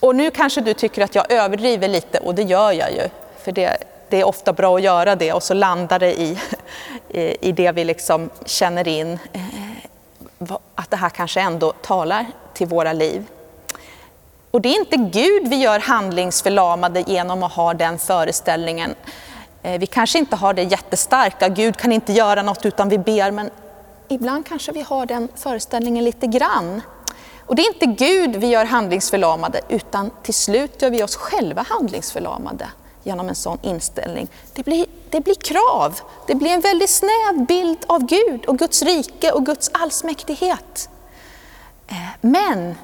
Och 0.00 0.16
nu 0.16 0.30
kanske 0.30 0.60
du 0.60 0.74
tycker 0.74 1.02
att 1.02 1.14
jag 1.14 1.32
överdriver 1.32 1.88
lite 1.88 2.18
och 2.18 2.34
det 2.34 2.42
gör 2.42 2.72
jag 2.72 2.92
ju. 2.92 3.08
För 3.44 3.52
det, 3.52 3.76
det 4.08 4.20
är 4.20 4.24
ofta 4.24 4.52
bra 4.52 4.76
att 4.76 4.82
göra 4.82 5.16
det 5.16 5.32
och 5.32 5.42
så 5.42 5.54
landar 5.54 5.98
det 5.98 6.20
i, 6.20 6.38
i 7.40 7.52
det 7.52 7.72
vi 7.72 7.84
liksom 7.84 8.30
känner 8.44 8.88
in. 8.88 9.18
Eh, 9.32 10.52
att 10.74 10.90
det 10.90 10.96
här 10.96 11.10
kanske 11.10 11.40
ändå 11.40 11.72
talar 11.72 12.26
till 12.54 12.66
våra 12.66 12.92
liv. 12.92 13.26
Och 14.52 14.60
det 14.60 14.68
är 14.68 14.80
inte 14.80 14.96
Gud 14.96 15.48
vi 15.48 15.56
gör 15.56 15.78
handlingsförlamade 15.78 17.04
genom 17.06 17.42
att 17.42 17.52
ha 17.52 17.74
den 17.74 17.98
föreställningen. 17.98 18.94
Eh, 19.62 19.78
vi 19.78 19.86
kanske 19.86 20.18
inte 20.18 20.36
har 20.36 20.54
det 20.54 20.62
jättestarka, 20.62 21.48
Gud 21.48 21.76
kan 21.76 21.92
inte 21.92 22.12
göra 22.12 22.42
något 22.42 22.66
utan 22.66 22.88
vi 22.88 22.98
ber, 22.98 23.30
men 23.30 23.50
ibland 24.08 24.46
kanske 24.46 24.72
vi 24.72 24.82
har 24.82 25.06
den 25.06 25.28
föreställningen 25.34 26.04
lite 26.04 26.26
grann. 26.26 26.82
Och 27.46 27.54
det 27.54 27.62
är 27.62 27.74
inte 27.74 28.04
Gud 28.04 28.36
vi 28.36 28.46
gör 28.46 28.64
handlingsförlamade, 28.64 29.60
utan 29.68 30.10
till 30.22 30.34
slut 30.34 30.82
gör 30.82 30.90
vi 30.90 31.02
oss 31.02 31.16
själva 31.16 31.62
handlingsförlamade 31.68 32.66
genom 33.02 33.28
en 33.28 33.34
sån 33.34 33.58
inställning. 33.62 34.28
Det 34.52 34.64
blir, 34.64 34.86
det 35.10 35.20
blir 35.20 35.34
krav, 35.34 36.00
det 36.26 36.34
blir 36.34 36.50
en 36.50 36.60
väldigt 36.60 36.90
snäv 36.90 37.46
bild 37.48 37.78
av 37.86 38.06
Gud 38.06 38.44
och 38.44 38.58
Guds 38.58 38.82
rike 38.82 39.32
och 39.32 39.46
Guds 39.46 39.70
allsmäktighet. 39.74 40.88
Eh, 41.88 41.96
men 42.20 42.74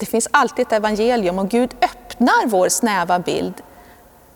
det 0.00 0.06
finns 0.06 0.28
alltid 0.30 0.66
ett 0.66 0.72
evangelium 0.72 1.38
och 1.38 1.48
Gud 1.48 1.74
öppnar 1.82 2.46
vår 2.46 2.68
snäva 2.68 3.18
bild. 3.18 3.54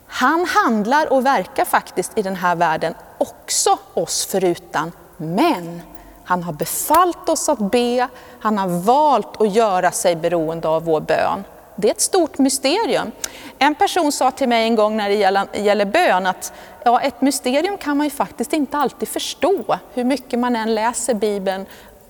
Han 0.07 0.45
handlar 0.45 1.13
och 1.13 1.25
verkar 1.25 1.65
faktiskt 1.65 2.17
i 2.17 2.21
den 2.21 2.35
här 2.35 2.55
världen 2.55 2.93
också 3.17 3.77
oss 3.93 4.25
förutan. 4.25 4.91
Men 5.17 5.81
han 6.25 6.43
har 6.43 6.53
befallt 6.53 7.29
oss 7.29 7.49
att 7.49 7.71
be, 7.71 8.07
han 8.39 8.57
har 8.57 8.67
valt 8.67 9.41
att 9.41 9.55
göra 9.55 9.91
sig 9.91 10.15
beroende 10.15 10.67
av 10.67 10.83
vår 10.83 11.01
bön. 11.01 11.43
Det 11.75 11.87
är 11.87 11.91
ett 11.91 12.01
stort 12.01 12.37
mysterium. 12.37 13.11
En 13.59 13.75
person 13.75 14.11
sa 14.11 14.31
till 14.31 14.49
mig 14.49 14.63
en 14.63 14.75
gång 14.75 14.97
när 14.97 15.09
det 15.09 15.15
gäller, 15.59 15.85
bön 15.85 16.25
att 16.25 16.53
ja, 16.83 17.01
ett 17.01 17.21
mysterium 17.21 17.77
kan 17.77 17.97
man 17.97 18.05
ju 18.05 18.11
faktiskt 18.11 18.53
inte 18.53 18.77
alltid 18.77 19.07
förstå, 19.07 19.77
hur 19.93 20.03
mycket 20.03 20.39
man 20.39 20.55
än 20.55 20.75
läser 20.75 21.13
Bibeln 21.13 21.65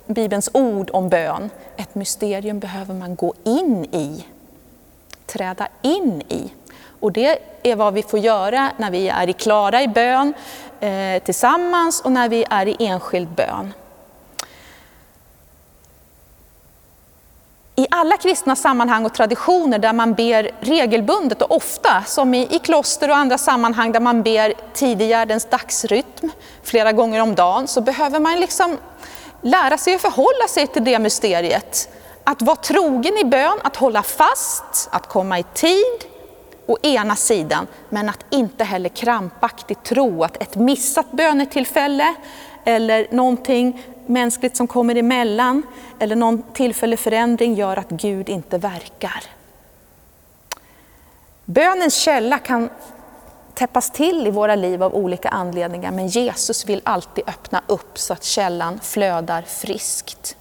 Bibelns 0.07 0.49
ord 0.53 0.89
om 0.93 1.09
bön, 1.09 1.49
ett 1.77 1.95
mysterium 1.95 2.59
behöver 2.59 2.93
man 2.93 3.15
gå 3.15 3.33
in 3.43 3.85
i, 3.91 4.25
träda 5.25 5.67
in 5.81 6.23
i. 6.29 6.51
Och 6.99 7.11
det 7.11 7.39
är 7.63 7.75
vad 7.75 7.93
vi 7.93 8.03
får 8.03 8.19
göra 8.19 8.71
när 8.77 8.91
vi 8.91 9.09
är 9.09 9.29
i 9.29 9.33
klara 9.33 9.81
i 9.81 9.87
bön 9.87 10.33
eh, 10.79 11.23
tillsammans 11.23 12.01
och 12.01 12.11
när 12.11 12.29
vi 12.29 12.45
är 12.49 12.67
i 12.67 12.75
enskild 12.79 13.29
bön. 13.29 13.73
I 17.77 17.87
alla 17.91 18.17
kristna 18.17 18.55
sammanhang 18.55 19.05
och 19.05 19.13
traditioner 19.13 19.79
där 19.79 19.93
man 19.93 20.13
ber 20.13 20.51
regelbundet 20.59 21.41
och 21.41 21.55
ofta, 21.55 22.03
som 22.07 22.33
i, 22.33 22.55
i 22.55 22.59
kloster 22.59 23.09
och 23.09 23.15
andra 23.15 23.37
sammanhang 23.37 23.91
där 23.91 23.99
man 23.99 24.23
ber 24.23 24.53
tidigärdens 24.73 25.45
dagsrytm 25.45 26.31
flera 26.63 26.91
gånger 26.91 27.21
om 27.21 27.35
dagen, 27.35 27.67
så 27.67 27.81
behöver 27.81 28.19
man 28.19 28.39
liksom 28.39 28.77
lära 29.41 29.77
sig 29.77 29.95
att 29.95 30.01
förhålla 30.01 30.47
sig 30.49 30.67
till 30.67 30.83
det 30.83 30.99
mysteriet. 30.99 31.89
Att 32.23 32.41
vara 32.41 32.55
trogen 32.55 33.17
i 33.17 33.25
bön, 33.25 33.59
att 33.63 33.75
hålla 33.75 34.03
fast, 34.03 34.89
att 34.91 35.07
komma 35.07 35.39
i 35.39 35.43
tid, 35.53 36.05
å 36.65 36.77
ena 36.81 37.15
sidan, 37.15 37.67
men 37.89 38.09
att 38.09 38.25
inte 38.29 38.63
heller 38.63 38.89
krampaktigt 38.89 39.83
tro 39.83 40.23
att 40.23 40.41
ett 40.41 40.55
missat 40.55 41.11
bönetillfälle 41.11 42.15
eller 42.63 43.07
någonting 43.11 43.85
mänskligt 44.05 44.57
som 44.57 44.67
kommer 44.67 44.95
emellan 44.95 45.63
eller 45.99 46.15
någon 46.15 46.43
tillfällig 46.53 46.99
förändring 46.99 47.55
gör 47.55 47.77
att 47.77 47.89
Gud 47.89 48.29
inte 48.29 48.57
verkar. 48.57 49.23
Bönens 51.45 51.95
källa 51.95 52.37
kan 52.37 52.69
täppas 53.55 53.91
till 53.91 54.27
i 54.27 54.31
våra 54.31 54.55
liv 54.55 54.83
av 54.83 54.95
olika 54.95 55.29
anledningar, 55.29 55.91
men 55.91 56.07
Jesus 56.07 56.65
vill 56.65 56.81
alltid 56.83 57.23
öppna 57.29 57.61
upp 57.67 57.99
så 57.99 58.13
att 58.13 58.23
källan 58.23 58.79
flödar 58.83 59.41
friskt. 59.41 60.35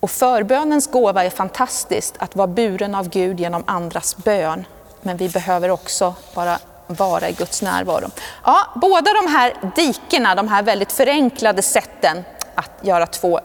Och 0.00 0.10
förbönens 0.10 0.86
gåva 0.86 1.24
är 1.24 1.30
fantastiskt, 1.30 2.14
att 2.18 2.36
vara 2.36 2.46
buren 2.46 2.94
av 2.94 3.08
Gud 3.08 3.40
genom 3.40 3.64
andras 3.66 4.16
bön. 4.16 4.64
Men 5.02 5.16
vi 5.16 5.28
behöver 5.28 5.70
också 5.70 6.14
bara 6.34 6.58
vara 6.86 7.28
i 7.28 7.32
Guds 7.32 7.62
närvaro. 7.62 8.10
Ja, 8.44 8.66
båda 8.74 9.12
de 9.12 9.32
här 9.32 9.72
dikena, 9.76 10.34
de 10.34 10.48
här 10.48 10.62
väldigt 10.62 10.92
förenklade 10.92 11.62
sätten 11.62 12.24
att 12.54 12.70
göra 12.80 13.06
två 13.06 13.40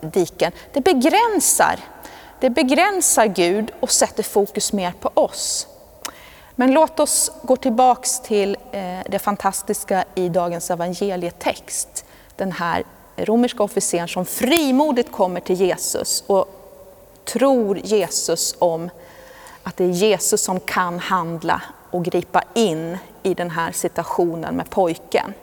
diken, 0.00 0.52
det 0.72 0.80
begränsar, 0.80 1.78
det 2.40 2.50
begränsar 2.50 3.26
Gud 3.26 3.72
och 3.80 3.90
sätter 3.90 4.22
fokus 4.22 4.72
mer 4.72 4.92
på 5.00 5.10
oss. 5.14 5.66
Men 6.54 6.72
låt 6.72 7.00
oss 7.00 7.30
gå 7.42 7.56
tillbaks 7.56 8.20
till 8.20 8.56
eh, 8.72 8.98
det 9.08 9.18
fantastiska 9.18 10.04
i 10.14 10.28
dagens 10.28 10.70
evangelietext. 10.70 12.04
Den 12.36 12.52
här 12.52 12.84
romerska 13.16 13.62
officeren 13.62 14.08
som 14.08 14.24
frimodigt 14.24 15.12
kommer 15.12 15.40
till 15.40 15.56
Jesus 15.60 16.24
och 16.26 16.48
tror 17.24 17.78
Jesus 17.78 18.54
om 18.58 18.90
att 19.62 19.76
det 19.76 19.84
är 19.84 19.88
Jesus 19.88 20.42
som 20.42 20.60
kan 20.60 20.98
handla 20.98 21.62
och 21.90 22.04
gripa 22.04 22.42
in 22.54 22.98
i 23.22 23.34
den 23.34 23.50
här 23.50 23.72
situationen 23.72 24.56
med 24.56 24.70
pojken. 24.70 25.34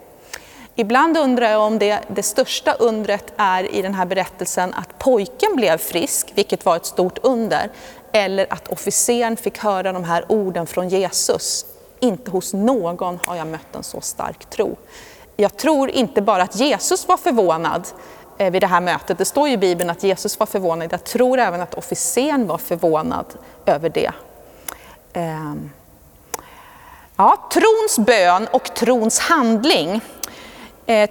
Ibland 0.80 1.16
undrar 1.16 1.50
jag 1.50 1.62
om 1.62 1.78
det, 1.78 2.00
det 2.08 2.22
största 2.22 2.72
undret 2.72 3.32
är 3.36 3.74
i 3.74 3.82
den 3.82 3.94
här 3.94 4.06
berättelsen 4.06 4.74
att 4.74 4.98
pojken 4.98 5.56
blev 5.56 5.78
frisk, 5.78 6.32
vilket 6.34 6.64
var 6.64 6.76
ett 6.76 6.86
stort 6.86 7.18
under, 7.22 7.70
eller 8.12 8.46
att 8.52 8.68
officeren 8.68 9.36
fick 9.36 9.58
höra 9.58 9.92
de 9.92 10.04
här 10.04 10.24
orden 10.28 10.66
från 10.66 10.88
Jesus. 10.88 11.66
Inte 12.00 12.30
hos 12.30 12.54
någon 12.54 13.18
har 13.26 13.36
jag 13.36 13.46
mött 13.46 13.76
en 13.76 13.82
så 13.82 14.00
stark 14.00 14.50
tro. 14.50 14.76
Jag 15.36 15.56
tror 15.56 15.90
inte 15.90 16.22
bara 16.22 16.42
att 16.42 16.56
Jesus 16.56 17.08
var 17.08 17.16
förvånad 17.16 17.88
eh, 18.38 18.50
vid 18.50 18.62
det 18.62 18.66
här 18.66 18.80
mötet, 18.80 19.18
det 19.18 19.24
står 19.24 19.48
ju 19.48 19.54
i 19.54 19.58
Bibeln 19.58 19.90
att 19.90 20.02
Jesus 20.02 20.38
var 20.38 20.46
förvånad, 20.46 20.92
jag 20.92 21.04
tror 21.04 21.38
även 21.38 21.60
att 21.60 21.74
officeren 21.74 22.46
var 22.46 22.58
förvånad 22.58 23.26
över 23.66 23.88
det. 23.88 24.12
Ehm, 25.12 25.70
ja, 27.16 27.48
trons 27.52 28.06
bön 28.06 28.48
och 28.52 28.74
trons 28.74 29.18
handling. 29.18 30.00
Eh, 30.90 31.10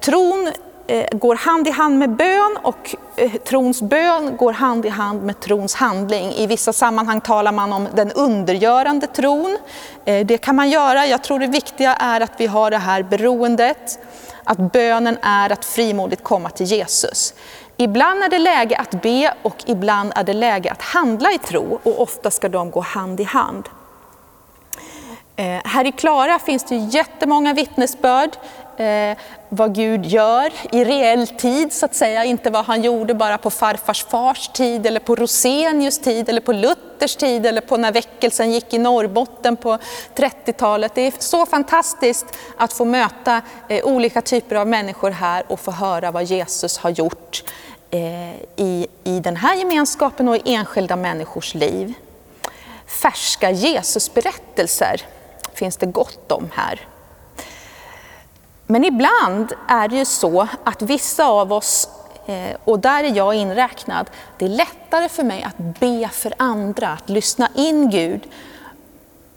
tron 0.00 0.52
eh, 0.86 1.06
går 1.12 1.34
hand 1.34 1.68
i 1.68 1.70
hand 1.70 1.98
med 1.98 2.10
bön 2.10 2.58
och 2.62 2.96
eh, 3.16 3.32
trons 3.32 3.82
bön 3.82 4.36
går 4.36 4.52
hand 4.52 4.86
i 4.86 4.88
hand 4.88 5.22
med 5.22 5.40
trons 5.40 5.74
handling. 5.74 6.32
I 6.32 6.46
vissa 6.46 6.72
sammanhang 6.72 7.20
talar 7.20 7.52
man 7.52 7.72
om 7.72 7.88
den 7.94 8.12
undergörande 8.12 9.06
tron. 9.06 9.58
Det 10.04 10.38
kan 10.38 10.56
man 10.56 10.70
göra. 10.70 11.06
Jag 11.06 11.22
tror 11.22 11.38
det 11.38 11.46
viktiga 11.46 11.94
är 11.94 12.20
att 12.20 12.32
vi 12.36 12.46
har 12.46 12.70
det 12.70 12.78
här 12.78 13.02
beroendet, 13.02 13.98
att 14.44 14.58
bönen 14.72 15.18
är 15.22 15.52
att 15.52 15.64
frimodigt 15.64 16.22
komma 16.22 16.50
till 16.50 16.66
Jesus. 16.66 17.34
Ibland 17.76 18.22
är 18.22 18.28
det 18.28 18.38
läge 18.38 18.76
att 18.76 19.02
be 19.02 19.34
och 19.42 19.56
ibland 19.66 20.12
är 20.16 20.24
det 20.24 20.32
läge 20.32 20.70
att 20.72 20.82
handla 20.82 21.32
i 21.32 21.38
tro 21.38 21.80
och 21.82 22.00
ofta 22.00 22.30
ska 22.30 22.48
de 22.48 22.70
gå 22.70 22.80
hand 22.80 23.20
i 23.20 23.24
hand. 23.24 23.68
Här 25.64 25.86
i 25.86 25.92
Klara 25.92 26.38
finns 26.38 26.64
det 26.64 26.76
jättemånga 26.76 27.54
vittnesbörd 27.54 28.30
eh, 28.76 29.18
vad 29.48 29.74
Gud 29.74 30.06
gör 30.06 30.52
i 30.72 30.84
reell 30.84 31.26
tid 31.26 31.72
så 31.72 31.86
att 31.86 31.94
säga, 31.94 32.24
inte 32.24 32.50
vad 32.50 32.64
han 32.64 32.82
gjorde 32.82 33.14
bara 33.14 33.38
på 33.38 33.50
farfars 33.50 34.04
fars 34.04 34.48
tid 34.48 34.86
eller 34.86 35.00
på 35.00 35.14
Rosenius 35.14 35.98
tid 35.98 36.28
eller 36.28 36.40
på 36.40 36.52
Luthers 36.52 37.16
tid 37.16 37.46
eller 37.46 37.60
på 37.60 37.76
när 37.76 37.92
väckelsen 37.92 38.52
gick 38.52 38.74
i 38.74 38.78
Norrbotten 38.78 39.56
på 39.56 39.78
30-talet. 40.14 40.94
Det 40.94 41.02
är 41.02 41.12
så 41.18 41.46
fantastiskt 41.46 42.26
att 42.56 42.72
få 42.72 42.84
möta 42.84 43.42
eh, 43.68 43.84
olika 43.84 44.22
typer 44.22 44.56
av 44.56 44.66
människor 44.66 45.10
här 45.10 45.44
och 45.48 45.60
få 45.60 45.70
höra 45.70 46.10
vad 46.10 46.24
Jesus 46.24 46.78
har 46.78 46.90
gjort 46.90 47.44
eh, 47.90 48.34
i, 48.56 48.86
i 49.04 49.20
den 49.20 49.36
här 49.36 49.56
gemenskapen 49.56 50.28
och 50.28 50.36
i 50.36 50.42
enskilda 50.44 50.96
människors 50.96 51.54
liv. 51.54 51.94
Färska 52.86 53.50
Jesusberättelser 53.50 55.02
finns 55.54 55.76
det 55.76 55.86
gott 55.86 56.32
om 56.32 56.50
här. 56.54 56.80
Men 58.66 58.84
ibland 58.84 59.52
är 59.68 59.88
det 59.88 59.96
ju 59.96 60.04
så 60.04 60.48
att 60.64 60.82
vissa 60.82 61.24
av 61.24 61.52
oss, 61.52 61.88
eh, 62.26 62.56
och 62.64 62.78
där 62.78 63.04
är 63.04 63.16
jag 63.16 63.34
inräknad, 63.34 64.10
det 64.38 64.44
är 64.44 64.48
lättare 64.48 65.08
för 65.08 65.22
mig 65.22 65.42
att 65.42 65.58
be 65.80 66.08
för 66.12 66.34
andra, 66.36 66.88
att 66.88 67.08
lyssna 67.08 67.48
in 67.54 67.90
Gud. 67.90 68.28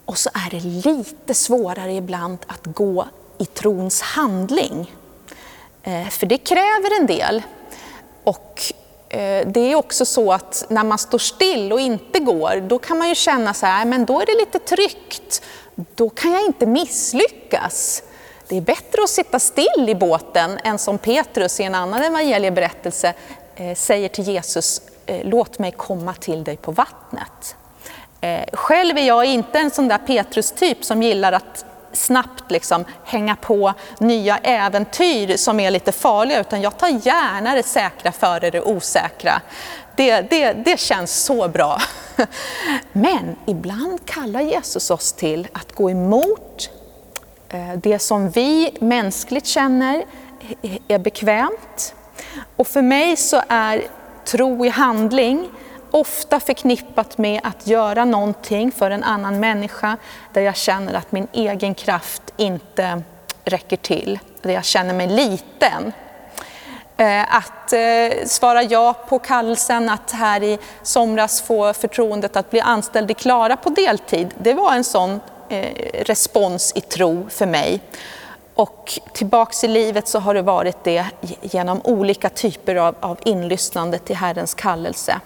Och 0.05 0.17
så 0.17 0.29
är 0.33 0.49
det 0.51 0.89
lite 0.89 1.33
svårare 1.33 1.93
ibland 1.93 2.37
att 2.47 2.65
gå 2.65 3.05
i 3.37 3.45
trons 3.45 4.01
handling. 4.01 4.95
Eh, 5.83 6.07
för 6.07 6.25
det 6.25 6.37
kräver 6.37 6.99
en 6.99 7.07
del. 7.07 7.43
Och 8.23 8.61
eh, 9.09 9.47
det 9.47 9.59
är 9.59 9.75
också 9.75 10.05
så 10.05 10.33
att 10.33 10.65
när 10.69 10.83
man 10.83 10.97
står 10.97 11.17
still 11.17 11.73
och 11.73 11.79
inte 11.79 12.19
går, 12.19 12.61
då 12.67 12.79
kan 12.79 12.97
man 12.97 13.09
ju 13.09 13.15
känna 13.15 13.53
så 13.53 13.65
här, 13.65 13.85
men 13.85 14.05
då 14.05 14.21
är 14.21 14.25
det 14.25 14.35
lite 14.37 14.59
tryggt. 14.59 15.41
Då 15.75 16.09
kan 16.09 16.31
jag 16.31 16.45
inte 16.45 16.65
misslyckas. 16.65 18.03
Det 18.47 18.57
är 18.57 18.61
bättre 18.61 19.03
att 19.03 19.09
sitta 19.09 19.39
still 19.39 19.89
i 19.89 19.95
båten 19.95 20.59
än 20.63 20.79
som 20.79 20.97
Petrus 20.97 21.59
i 21.59 21.63
en 21.63 21.75
annan 21.75 22.03
evangelieberättelse 22.03 23.13
eh, 23.55 23.75
säger 23.75 24.09
till 24.09 24.23
Jesus, 24.23 24.81
eh, 25.05 25.19
låt 25.23 25.59
mig 25.59 25.71
komma 25.71 26.13
till 26.13 26.43
dig 26.43 26.57
på 26.57 26.71
vattnet. 26.71 27.55
Eh, 28.21 28.43
själv 28.53 28.97
är 28.97 29.07
jag 29.07 29.25
inte 29.25 29.59
en 29.59 29.71
sån 29.71 29.87
där 29.87 29.97
Petrus-typ 29.97 30.85
som 30.85 31.03
gillar 31.03 31.31
att 31.31 31.65
snabbt 31.93 32.51
liksom 32.51 32.85
hänga 33.03 33.35
på 33.35 33.73
nya 33.99 34.37
äventyr 34.37 35.37
som 35.37 35.59
är 35.59 35.71
lite 35.71 35.91
farliga, 35.91 36.39
utan 36.39 36.61
jag 36.61 36.77
tar 36.77 36.87
gärna 36.87 37.55
det 37.55 37.63
säkra 37.63 38.11
före 38.11 38.49
det 38.49 38.61
osäkra. 38.61 39.41
Det, 39.95 40.21
det, 40.21 40.53
det 40.53 40.79
känns 40.79 41.23
så 41.23 41.47
bra. 41.47 41.81
Men 42.91 43.35
ibland 43.45 44.05
kallar 44.05 44.41
Jesus 44.41 44.91
oss 44.91 45.13
till 45.13 45.47
att 45.53 45.71
gå 45.71 45.89
emot 45.89 46.69
Eh, 47.55 47.77
det 47.77 47.99
som 47.99 48.29
vi 48.29 48.77
mänskligt 48.79 49.45
känner 49.45 50.05
är 50.87 50.99
bekvämt. 50.99 51.95
Och 52.55 52.67
för 52.67 52.81
mig 52.81 53.15
så 53.15 53.41
är 53.47 53.81
tro 54.25 54.65
i 54.65 54.69
handling 54.69 55.49
ofta 55.91 56.39
förknippat 56.39 57.17
med 57.17 57.41
att 57.43 57.67
göra 57.67 58.05
någonting 58.05 58.71
för 58.71 58.91
en 58.91 59.03
annan 59.03 59.39
människa 59.39 59.97
där 60.33 60.41
jag 60.41 60.55
känner 60.55 60.93
att 60.93 61.11
min 61.11 61.27
egen 61.31 61.75
kraft 61.75 62.21
inte 62.37 63.01
räcker 63.43 63.77
till, 63.77 64.19
där 64.41 64.53
jag 64.53 64.65
känner 64.65 64.93
mig 64.93 65.07
liten. 65.07 65.93
Eh, 66.97 67.35
att 67.35 67.73
eh, 67.73 68.25
svara 68.25 68.63
ja 68.63 68.93
på 68.93 69.19
kallelsen 69.19 69.89
att 69.89 70.11
här 70.11 70.43
i 70.43 70.59
somras 70.81 71.41
få 71.41 71.73
förtroendet 71.73 72.35
att 72.35 72.51
bli 72.51 72.59
anställd 72.61 73.11
i 73.11 73.13
Klara 73.13 73.57
på 73.57 73.69
deltid, 73.69 74.33
det 74.37 74.53
var 74.53 74.73
en 74.73 74.83
sån 74.83 75.19
Eh, 75.49 76.03
respons 76.03 76.73
i 76.75 76.81
tro 76.81 77.25
för 77.29 77.45
mig. 77.45 77.81
Och 78.55 78.99
tillbaks 79.13 79.63
i 79.63 79.67
livet 79.67 80.07
så 80.07 80.19
har 80.19 80.33
det 80.33 80.41
varit 80.41 80.83
det 80.83 81.05
genom 81.41 81.81
olika 81.83 82.29
typer 82.29 82.75
av, 82.75 82.95
av 82.99 83.19
inlyssnande 83.25 83.99
till 83.99 84.15
Herrens 84.15 84.53
kallelse. 84.53 85.19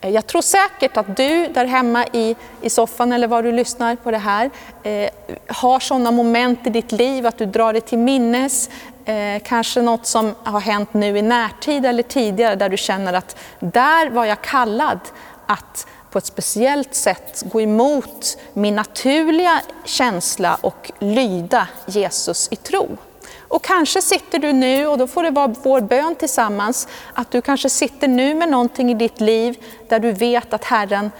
Eh, 0.00 0.10
jag 0.10 0.26
tror 0.26 0.42
säkert 0.42 0.96
att 0.96 1.16
du 1.16 1.46
där 1.46 1.64
hemma 1.64 2.06
i, 2.12 2.36
i 2.62 2.70
soffan 2.70 3.12
eller 3.12 3.28
var 3.28 3.42
du 3.42 3.52
lyssnar 3.52 3.96
på 3.96 4.10
det 4.10 4.18
här 4.18 4.50
eh, 4.82 5.10
har 5.48 5.80
sådana 5.80 6.10
moment 6.10 6.66
i 6.66 6.70
ditt 6.70 6.92
liv 6.92 7.26
att 7.26 7.38
du 7.38 7.46
drar 7.46 7.72
det 7.72 7.80
till 7.80 7.98
minnes. 7.98 8.70
Eh, 9.04 9.42
kanske 9.44 9.82
något 9.82 10.06
som 10.06 10.34
har 10.44 10.60
hänt 10.60 10.94
nu 10.94 11.18
i 11.18 11.22
närtid 11.22 11.86
eller 11.86 12.02
tidigare 12.02 12.54
där 12.54 12.68
du 12.68 12.76
känner 12.76 13.12
att 13.12 13.36
där 13.60 14.10
var 14.10 14.24
jag 14.24 14.40
kallad 14.40 15.00
att 15.46 15.86
på 16.10 16.18
ett 16.18 16.26
speciellt 16.26 16.94
sätt 16.94 17.42
gå 17.52 17.60
emot 17.60 18.38
min 18.52 18.76
naturliga 18.76 19.60
känsla 19.84 20.58
och 20.60 20.90
lyda 20.98 21.68
Jesus 21.86 22.48
i 22.50 22.56
tro. 22.56 22.96
Och 23.50 23.64
kanske 23.64 24.02
sitter 24.02 24.38
du 24.38 24.52
nu, 24.52 24.86
och 24.86 24.98
då 24.98 25.06
får 25.06 25.22
det 25.22 25.30
vara 25.30 25.54
vår 25.62 25.80
bön 25.80 26.14
tillsammans, 26.14 26.88
att 27.14 27.30
du 27.30 27.40
kanske 27.40 27.70
sitter 27.70 28.08
nu 28.08 28.34
med 28.34 28.48
någonting 28.48 28.90
i 28.90 28.94
ditt 28.94 29.20
liv 29.20 29.64
där 29.88 29.98
du 29.98 30.12
vet 30.12 30.52
att 30.52 30.64
Herren 30.64 31.10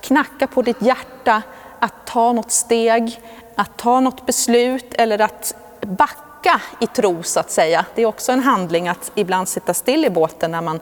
knackar 0.00 0.46
på 0.46 0.62
ditt 0.62 0.82
hjärta 0.82 1.42
att 1.78 2.06
ta 2.06 2.32
något 2.32 2.52
steg, 2.52 3.20
att 3.54 3.76
ta 3.76 4.00
något 4.00 4.26
beslut 4.26 4.94
eller 4.94 5.20
att 5.20 5.54
backa 5.80 6.60
i 6.80 6.86
tro 6.86 7.22
så 7.22 7.40
att 7.40 7.50
säga. 7.50 7.84
Det 7.94 8.02
är 8.02 8.06
också 8.06 8.32
en 8.32 8.42
handling 8.42 8.88
att 8.88 9.12
ibland 9.14 9.48
sitta 9.48 9.74
still 9.74 10.04
i 10.04 10.10
båten 10.10 10.50
när 10.50 10.62
man 10.62 10.80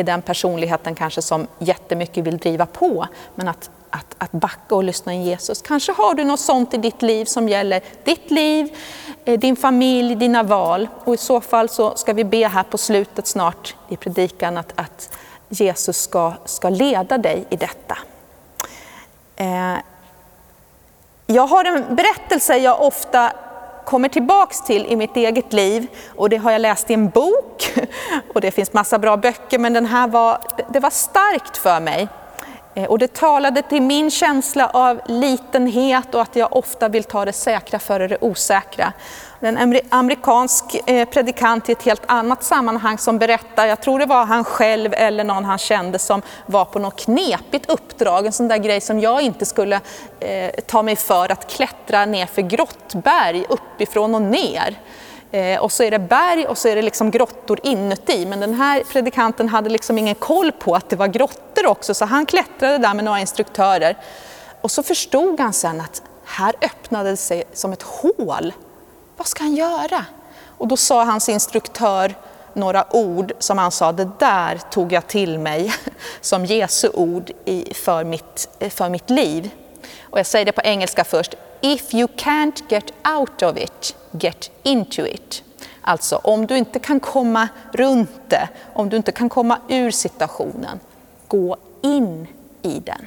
är 0.00 0.04
den 0.04 0.22
personligheten 0.22 0.94
kanske 0.94 1.22
som 1.22 1.46
jättemycket 1.58 2.24
vill 2.24 2.38
driva 2.38 2.66
på. 2.66 3.06
Men 3.34 3.48
att 3.48 3.70
att, 3.90 4.14
att 4.18 4.32
backa 4.32 4.74
och 4.74 4.84
lyssna 4.84 5.12
in 5.12 5.22
Jesus. 5.22 5.62
Kanske 5.62 5.92
har 5.92 6.14
du 6.14 6.24
något 6.24 6.40
sånt 6.40 6.74
i 6.74 6.76
ditt 6.76 7.02
liv 7.02 7.24
som 7.24 7.48
gäller 7.48 7.80
ditt 8.04 8.30
liv, 8.30 8.76
eh, 9.24 9.38
din 9.38 9.56
familj, 9.56 10.14
dina 10.14 10.42
val. 10.42 10.88
Och 11.04 11.14
i 11.14 11.16
så 11.16 11.40
fall 11.40 11.68
så 11.68 11.96
ska 11.96 12.12
vi 12.12 12.24
be 12.24 12.46
här 12.46 12.62
på 12.62 12.78
slutet 12.78 13.26
snart 13.26 13.74
i 13.88 13.96
predikan 13.96 14.58
att, 14.58 14.72
att 14.74 15.18
Jesus 15.48 16.02
ska, 16.02 16.32
ska 16.44 16.68
leda 16.68 17.18
dig 17.18 17.44
i 17.50 17.56
detta. 17.56 17.98
Eh, 19.36 19.76
jag 21.26 21.46
har 21.46 21.64
en 21.64 21.96
berättelse 21.96 22.56
jag 22.56 22.82
ofta 22.82 23.32
kommer 23.90 24.08
tillbaks 24.08 24.60
till 24.60 24.86
i 24.86 24.96
mitt 24.96 25.16
eget 25.16 25.52
liv 25.52 25.86
och 26.16 26.28
det 26.28 26.36
har 26.36 26.52
jag 26.52 26.60
läst 26.60 26.90
i 26.90 26.94
en 26.94 27.08
bok 27.08 27.72
och 28.34 28.40
det 28.40 28.50
finns 28.50 28.72
massa 28.72 28.98
bra 28.98 29.16
böcker 29.16 29.58
men 29.58 29.72
den 29.72 29.86
här 29.86 30.08
var, 30.08 30.38
det 30.72 30.80
var 30.80 30.90
starkt 30.90 31.56
för 31.56 31.80
mig. 31.80 32.08
Eh, 32.74 32.84
och 32.84 32.98
det 32.98 33.12
talade 33.14 33.62
till 33.62 33.82
min 33.82 34.10
känsla 34.10 34.66
av 34.66 35.00
litenhet 35.06 36.14
och 36.14 36.22
att 36.22 36.36
jag 36.36 36.56
ofta 36.56 36.88
vill 36.88 37.04
ta 37.04 37.24
det 37.24 37.32
säkra 37.32 37.78
före 37.78 38.08
det 38.08 38.18
osäkra. 38.20 38.92
En 39.40 39.82
amerikansk 39.90 40.64
eh, 40.86 41.08
predikant 41.08 41.68
i 41.68 41.72
ett 41.72 41.82
helt 41.82 42.02
annat 42.06 42.44
sammanhang 42.44 42.98
som 42.98 43.18
berättar, 43.18 43.66
jag 43.66 43.82
tror 43.82 43.98
det 43.98 44.06
var 44.06 44.24
han 44.24 44.44
själv 44.44 44.94
eller 44.94 45.24
någon 45.24 45.44
han 45.44 45.58
kände 45.58 45.98
som 45.98 46.22
var 46.46 46.64
på 46.64 46.78
något 46.78 47.00
knepigt 47.00 47.70
uppdrag, 47.70 48.26
en 48.26 48.32
sån 48.32 48.48
där 48.48 48.58
grej 48.58 48.80
som 48.80 49.00
jag 49.00 49.22
inte 49.22 49.46
skulle 49.46 49.80
eh, 50.20 50.50
ta 50.66 50.82
mig 50.82 50.96
för, 50.96 51.32
att 51.32 51.50
klättra 51.50 52.04
ner 52.04 52.26
för 52.26 52.42
grottberg 52.42 53.44
uppifrån 53.48 54.14
och 54.14 54.22
ner. 54.22 54.78
Eh, 55.32 55.60
och 55.60 55.72
så 55.72 55.82
är 55.82 55.90
det 55.90 55.98
berg 55.98 56.46
och 56.46 56.58
så 56.58 56.68
är 56.68 56.76
det 56.76 56.82
liksom 56.82 57.10
grottor 57.10 57.60
inuti. 57.62 58.26
Men 58.26 58.40
den 58.40 58.54
här 58.54 58.82
predikanten 58.92 59.48
hade 59.48 59.70
liksom 59.70 59.98
ingen 59.98 60.14
koll 60.14 60.52
på 60.52 60.74
att 60.74 60.90
det 60.90 60.96
var 60.96 61.06
grottor 61.06 61.66
också, 61.66 61.94
så 61.94 62.04
han 62.04 62.26
klättrade 62.26 62.78
där 62.78 62.94
med 62.94 63.04
några 63.04 63.20
instruktörer. 63.20 63.96
Och 64.60 64.70
så 64.70 64.82
förstod 64.82 65.40
han 65.40 65.52
sen 65.52 65.80
att 65.80 66.02
här 66.24 66.54
öppnade 66.62 67.10
det 67.10 67.16
sig 67.16 67.44
som 67.52 67.72
ett 67.72 67.82
hål. 67.82 68.52
Vad 69.16 69.26
ska 69.26 69.42
han 69.42 69.54
göra? 69.54 70.04
Och 70.58 70.68
då 70.68 70.76
sa 70.76 71.04
hans 71.04 71.28
instruktör 71.28 72.14
några 72.52 72.96
ord 72.96 73.32
som 73.38 73.58
han 73.58 73.70
sa, 73.70 73.92
det 73.92 74.10
där 74.18 74.60
tog 74.70 74.92
jag 74.92 75.06
till 75.06 75.38
mig 75.38 75.74
som 76.20 76.44
Jesu 76.44 76.90
ord 76.94 77.30
för 77.74 78.04
mitt, 78.04 78.48
för 78.70 78.88
mitt 78.88 79.10
liv. 79.10 79.50
Och 80.02 80.18
jag 80.18 80.26
säger 80.26 80.44
det 80.44 80.52
på 80.52 80.62
engelska 80.64 81.04
först. 81.04 81.34
If 81.60 81.94
you 81.94 82.08
can't 82.16 82.62
get 82.68 82.92
out 83.18 83.42
of 83.42 83.56
it, 83.56 83.96
get 84.12 84.50
into 84.62 85.06
it. 85.06 85.42
Alltså 85.80 86.16
om 86.16 86.46
du 86.46 86.56
inte 86.56 86.78
kan 86.78 87.00
komma 87.00 87.48
runt 87.72 88.10
det, 88.28 88.48
om 88.74 88.88
du 88.88 88.96
inte 88.96 89.12
kan 89.12 89.28
komma 89.28 89.58
ur 89.68 89.90
situationen, 89.90 90.80
gå 91.28 91.56
in 91.82 92.26
i 92.62 92.80
den. 92.80 93.06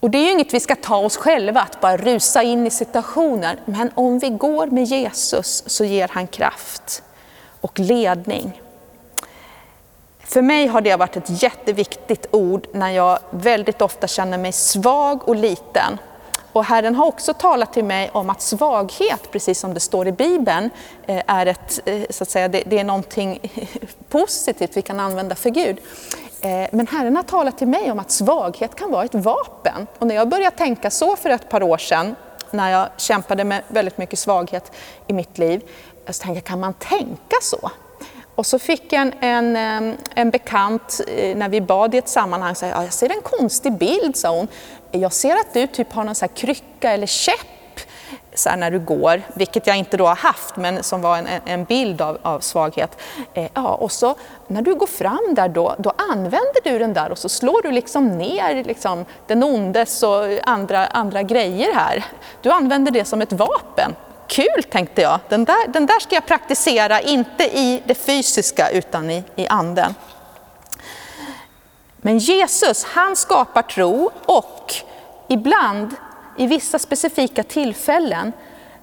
Och 0.00 0.10
det 0.10 0.18
är 0.18 0.24
ju 0.24 0.30
inget 0.30 0.54
vi 0.54 0.60
ska 0.60 0.76
ta 0.76 0.96
oss 0.96 1.16
själva, 1.16 1.60
att 1.60 1.80
bara 1.80 1.96
rusa 1.96 2.42
in 2.42 2.66
i 2.66 2.70
situationer. 2.70 3.60
Men 3.64 3.90
om 3.94 4.18
vi 4.18 4.28
går 4.28 4.66
med 4.66 4.84
Jesus 4.84 5.62
så 5.66 5.84
ger 5.84 6.08
han 6.12 6.26
kraft 6.26 7.02
och 7.60 7.78
ledning. 7.78 8.62
För 10.18 10.42
mig 10.42 10.66
har 10.66 10.80
det 10.80 10.96
varit 10.96 11.16
ett 11.16 11.42
jätteviktigt 11.42 12.26
ord 12.30 12.66
när 12.72 12.90
jag 12.90 13.18
väldigt 13.30 13.82
ofta 13.82 14.06
känner 14.06 14.38
mig 14.38 14.52
svag 14.52 15.28
och 15.28 15.36
liten. 15.36 15.98
Och 16.56 16.64
Herren 16.64 16.94
har 16.94 17.06
också 17.06 17.34
talat 17.34 17.72
till 17.72 17.84
mig 17.84 18.10
om 18.12 18.30
att 18.30 18.42
svaghet, 18.42 19.30
precis 19.30 19.58
som 19.58 19.74
det 19.74 19.80
står 19.80 20.08
i 20.08 20.12
Bibeln, 20.12 20.70
eh, 21.06 21.22
är, 21.26 21.46
ett, 21.46 21.80
eh, 21.84 22.02
så 22.10 22.22
att 22.22 22.30
säga, 22.30 22.48
det, 22.48 22.78
är 22.78 22.84
någonting 22.84 23.52
positivt 24.08 24.76
vi 24.76 24.82
kan 24.82 25.00
använda 25.00 25.34
för 25.34 25.50
Gud. 25.50 25.78
Eh, 26.40 26.68
men 26.72 26.86
Herren 26.86 27.16
har 27.16 27.22
talat 27.22 27.58
till 27.58 27.68
mig 27.68 27.90
om 27.90 27.98
att 27.98 28.10
svaghet 28.10 28.74
kan 28.74 28.90
vara 28.90 29.04
ett 29.04 29.14
vapen. 29.14 29.86
Och 29.98 30.06
när 30.06 30.14
jag 30.14 30.28
började 30.28 30.56
tänka 30.56 30.90
så 30.90 31.16
för 31.16 31.30
ett 31.30 31.48
par 31.48 31.62
år 31.62 31.78
sedan, 31.78 32.16
när 32.50 32.70
jag 32.70 32.88
kämpade 32.96 33.44
med 33.44 33.62
väldigt 33.68 33.98
mycket 33.98 34.18
svaghet 34.18 34.72
i 35.06 35.12
mitt 35.12 35.38
liv, 35.38 35.62
så 36.06 36.22
tänkte 36.22 36.38
jag, 36.38 36.44
kan 36.44 36.60
man 36.60 36.74
tänka 36.74 37.36
så? 37.42 37.70
Och 38.36 38.46
så 38.46 38.58
fick 38.58 38.92
en, 38.92 39.12
en, 39.20 39.56
eh, 39.56 39.98
en 40.14 40.30
bekant, 40.30 41.00
eh, 41.08 41.36
när 41.36 41.48
vi 41.48 41.60
bad 41.60 41.94
i 41.94 41.98
ett 41.98 42.08
sammanhang, 42.08 42.54
säga, 42.54 42.74
ja, 42.76 42.84
jag 42.84 42.92
ser 42.92 43.10
en 43.10 43.22
konstig 43.22 43.72
bild, 43.72 44.16
sa 44.16 44.36
hon 44.36 44.48
jag 44.90 45.12
ser 45.12 45.32
att 45.36 45.52
du 45.52 45.66
typ 45.66 45.92
har 45.92 46.04
någon 46.04 46.14
så 46.14 46.28
krycka 46.28 46.92
eller 46.92 47.06
käpp 47.06 47.80
så 48.34 48.56
när 48.56 48.70
du 48.70 48.78
går, 48.78 49.22
vilket 49.34 49.66
jag 49.66 49.76
inte 49.76 49.96
då 49.96 50.06
har 50.06 50.16
haft, 50.16 50.56
men 50.56 50.82
som 50.82 51.00
var 51.00 51.16
en, 51.16 51.26
en 51.44 51.64
bild 51.64 52.00
av, 52.00 52.18
av 52.22 52.40
svaghet. 52.40 52.98
Eh, 53.34 53.48
ja, 53.54 53.74
och 53.74 53.92
så 53.92 54.14
när 54.46 54.62
du 54.62 54.74
går 54.74 54.86
fram 54.86 55.34
där 55.34 55.48
då, 55.48 55.74
då 55.78 55.92
använder 56.12 56.64
du 56.64 56.78
den 56.78 56.94
där 56.94 57.10
och 57.12 57.18
så 57.18 57.28
slår 57.28 57.62
du 57.62 57.70
liksom 57.70 58.18
ner 58.18 58.64
liksom, 58.64 59.04
den 59.26 59.42
ondes 59.42 60.02
och 60.02 60.24
andra, 60.42 60.86
andra 60.86 61.22
grejer 61.22 61.74
här. 61.74 62.04
Du 62.42 62.50
använder 62.50 62.92
det 62.92 63.04
som 63.04 63.22
ett 63.22 63.32
vapen 63.32 63.94
kul 64.28 64.62
tänkte 64.70 65.02
jag. 65.02 65.20
Den 65.28 65.44
där, 65.44 65.68
den 65.68 65.86
där 65.86 66.00
ska 66.00 66.14
jag 66.14 66.26
praktisera, 66.26 67.00
inte 67.00 67.44
i 67.44 67.82
det 67.86 67.94
fysiska 67.94 68.70
utan 68.70 69.10
i, 69.10 69.24
i 69.36 69.46
anden. 69.46 69.94
Men 71.96 72.18
Jesus, 72.18 72.84
han 72.84 73.16
skapar 73.16 73.62
tro 73.62 74.10
och 74.24 74.74
ibland, 75.28 75.94
i 76.38 76.46
vissa 76.46 76.78
specifika 76.78 77.42
tillfällen, 77.42 78.32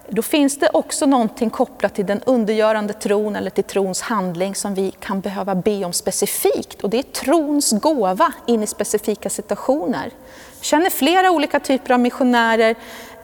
då 0.08 0.22
finns 0.22 0.58
det 0.58 0.68
också 0.72 1.06
någonting 1.06 1.50
kopplat 1.50 1.94
till 1.94 2.06
den 2.06 2.20
undergörande 2.26 2.92
tron 2.92 3.36
eller 3.36 3.50
till 3.50 3.64
trons 3.64 4.00
handling 4.00 4.54
som 4.54 4.74
vi 4.74 4.90
kan 4.90 5.20
behöva 5.20 5.54
be 5.54 5.84
om 5.84 5.92
specifikt. 5.92 6.82
Och 6.82 6.90
det 6.90 6.98
är 6.98 7.02
trons 7.02 7.72
gåva 7.72 8.32
in 8.46 8.62
i 8.62 8.66
specifika 8.66 9.30
situationer. 9.30 10.10
Jag 10.58 10.64
känner 10.64 10.90
flera 10.90 11.30
olika 11.30 11.60
typer 11.60 11.94
av 11.94 12.00
missionärer 12.00 12.76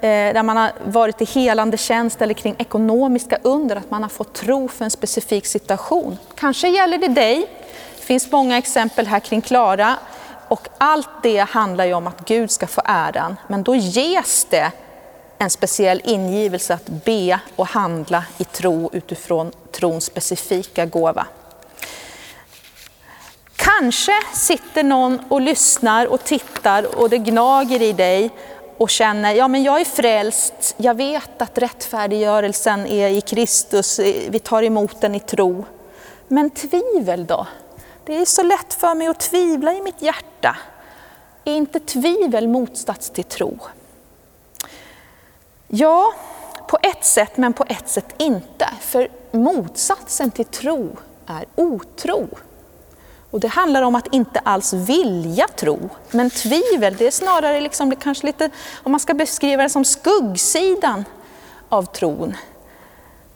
Eh, 0.03 0.35
där 0.35 0.43
man 0.43 0.57
har 0.57 0.73
varit 0.85 1.21
i 1.21 1.25
helande 1.25 1.77
tjänst 1.77 2.23
eller 2.23 2.35
kring 2.35 2.55
ekonomiska 2.59 3.39
under, 3.43 3.77
att 3.77 3.91
man 3.91 4.03
har 4.03 4.11
fått 4.11 4.33
tro 4.33 4.69
för 4.69 4.85
en 4.85 4.91
specifik 4.91 5.47
situation. 5.47 6.19
Kanske 6.35 6.69
gäller 6.69 6.99
det 6.99 7.09
dig. 7.09 7.47
Det 7.99 8.05
finns 8.05 8.33
många 8.33 8.59
exempel 8.59 9.07
här 9.07 9.21
kring 9.21 9.41
Klara. 9.41 9.97
Och 10.49 10.69
allt 10.79 11.09
det 11.23 11.39
handlar 11.39 11.85
ju 11.85 11.95
om 11.95 12.07
att 12.07 12.25
Gud 12.25 12.51
ska 12.51 12.67
få 12.67 12.83
äran. 12.85 13.37
Men 13.49 13.63
då 13.63 13.75
ges 13.75 14.45
det 14.45 14.73
en 15.39 15.51
speciell 15.51 16.01
ingivelse 16.05 16.75
att 16.75 16.89
be 16.89 17.41
och 17.57 17.67
handla 17.67 18.25
i 18.39 18.45
tro 18.45 18.91
utifrån 18.93 19.53
trons 19.73 20.05
specifika 20.05 20.87
gåva. 20.87 21.27
Kanske 23.57 24.13
sitter 24.35 24.83
någon 24.83 25.21
och 25.29 25.41
lyssnar 25.41 26.07
och 26.07 26.25
tittar 26.25 26.99
och 26.99 27.11
det 27.11 27.19
gnager 27.19 27.83
i 27.83 27.93
dig 27.93 28.31
och 28.81 28.91
känner, 28.91 29.35
ja 29.35 29.49
men 29.49 29.63
jag 29.63 29.81
är 29.81 29.85
frälst, 29.85 30.75
jag 30.77 30.95
vet 30.95 31.43
att 31.43 31.59
rättfärdiggörelsen 31.59 32.87
är 32.87 33.09
i 33.09 33.21
Kristus, 33.21 33.99
vi 34.29 34.39
tar 34.39 34.63
emot 34.63 35.01
den 35.01 35.15
i 35.15 35.21
tro. 35.21 35.65
Men 36.29 36.51
tvivel 36.51 37.27
då? 37.27 37.47
Det 38.05 38.17
är 38.17 38.25
så 38.25 38.43
lätt 38.43 38.75
för 38.75 38.95
mig 38.95 39.07
att 39.07 39.21
tvivla 39.21 39.75
i 39.75 39.83
mitt 39.83 40.03
hjärta. 40.03 40.57
Är 41.45 41.53
inte 41.53 41.81
tvivel 41.81 42.49
motsats 42.49 43.11
till 43.11 43.25
tro? 43.25 43.59
Ja, 45.69 46.15
på 46.69 46.79
ett 46.83 47.05
sätt, 47.05 47.37
men 47.37 47.53
på 47.53 47.65
ett 47.69 47.89
sätt 47.89 48.15
inte. 48.19 48.69
För 48.81 49.09
motsatsen 49.31 50.31
till 50.31 50.45
tro 50.45 50.97
är 51.27 51.45
otro. 51.55 52.29
Och 53.31 53.41
det 53.41 53.49
handlar 53.49 53.83
om 53.83 53.95
att 53.95 54.15
inte 54.15 54.39
alls 54.39 54.73
vilja 54.73 55.47
tro. 55.49 55.89
Men 56.11 56.31
tvivel, 56.31 56.97
det 56.99 57.07
är 57.07 57.11
snarare 57.11 57.61
liksom, 57.61 57.97
kanske 57.97 58.27
lite, 58.27 58.51
om 58.83 58.93
man 58.93 59.01
ska 59.01 59.15
beskriva 59.15 59.63
det 59.63 59.69
som 59.69 59.85
skuggsidan 59.85 61.05
av 61.69 61.83
tron. 61.83 62.37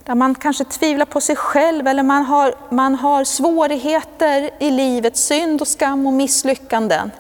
Där 0.04 0.14
man 0.14 0.34
kanske 0.34 0.64
tvivlar 0.64 1.06
på 1.06 1.20
sig 1.20 1.36
själv 1.36 1.86
eller 1.86 2.02
man 2.02 2.24
har, 2.24 2.54
man 2.70 2.94
har 2.94 3.24
svårigheter 3.24 4.50
i 4.58 4.70
livet, 4.70 5.16
synd 5.16 5.60
och 5.60 5.68
skam 5.68 6.06
och 6.06 6.12
misslyckanden. 6.12 7.10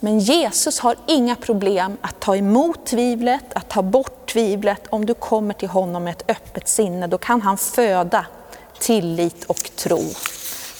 Men 0.00 0.18
Jesus 0.18 0.80
har 0.80 0.96
inga 1.06 1.36
problem 1.36 1.96
att 2.00 2.20
ta 2.20 2.36
emot 2.36 2.86
tvivlet, 2.86 3.44
att 3.54 3.68
ta 3.68 3.82
bort 3.82 4.32
tvivlet. 4.32 4.86
Om 4.90 5.06
du 5.06 5.14
kommer 5.14 5.54
till 5.54 5.68
honom 5.68 6.04
med 6.04 6.10
ett 6.10 6.30
öppet 6.30 6.68
sinne, 6.68 7.06
då 7.06 7.18
kan 7.18 7.42
han 7.42 7.58
föda 7.58 8.26
tillit 8.78 9.44
och 9.44 9.70
tro. 9.76 10.00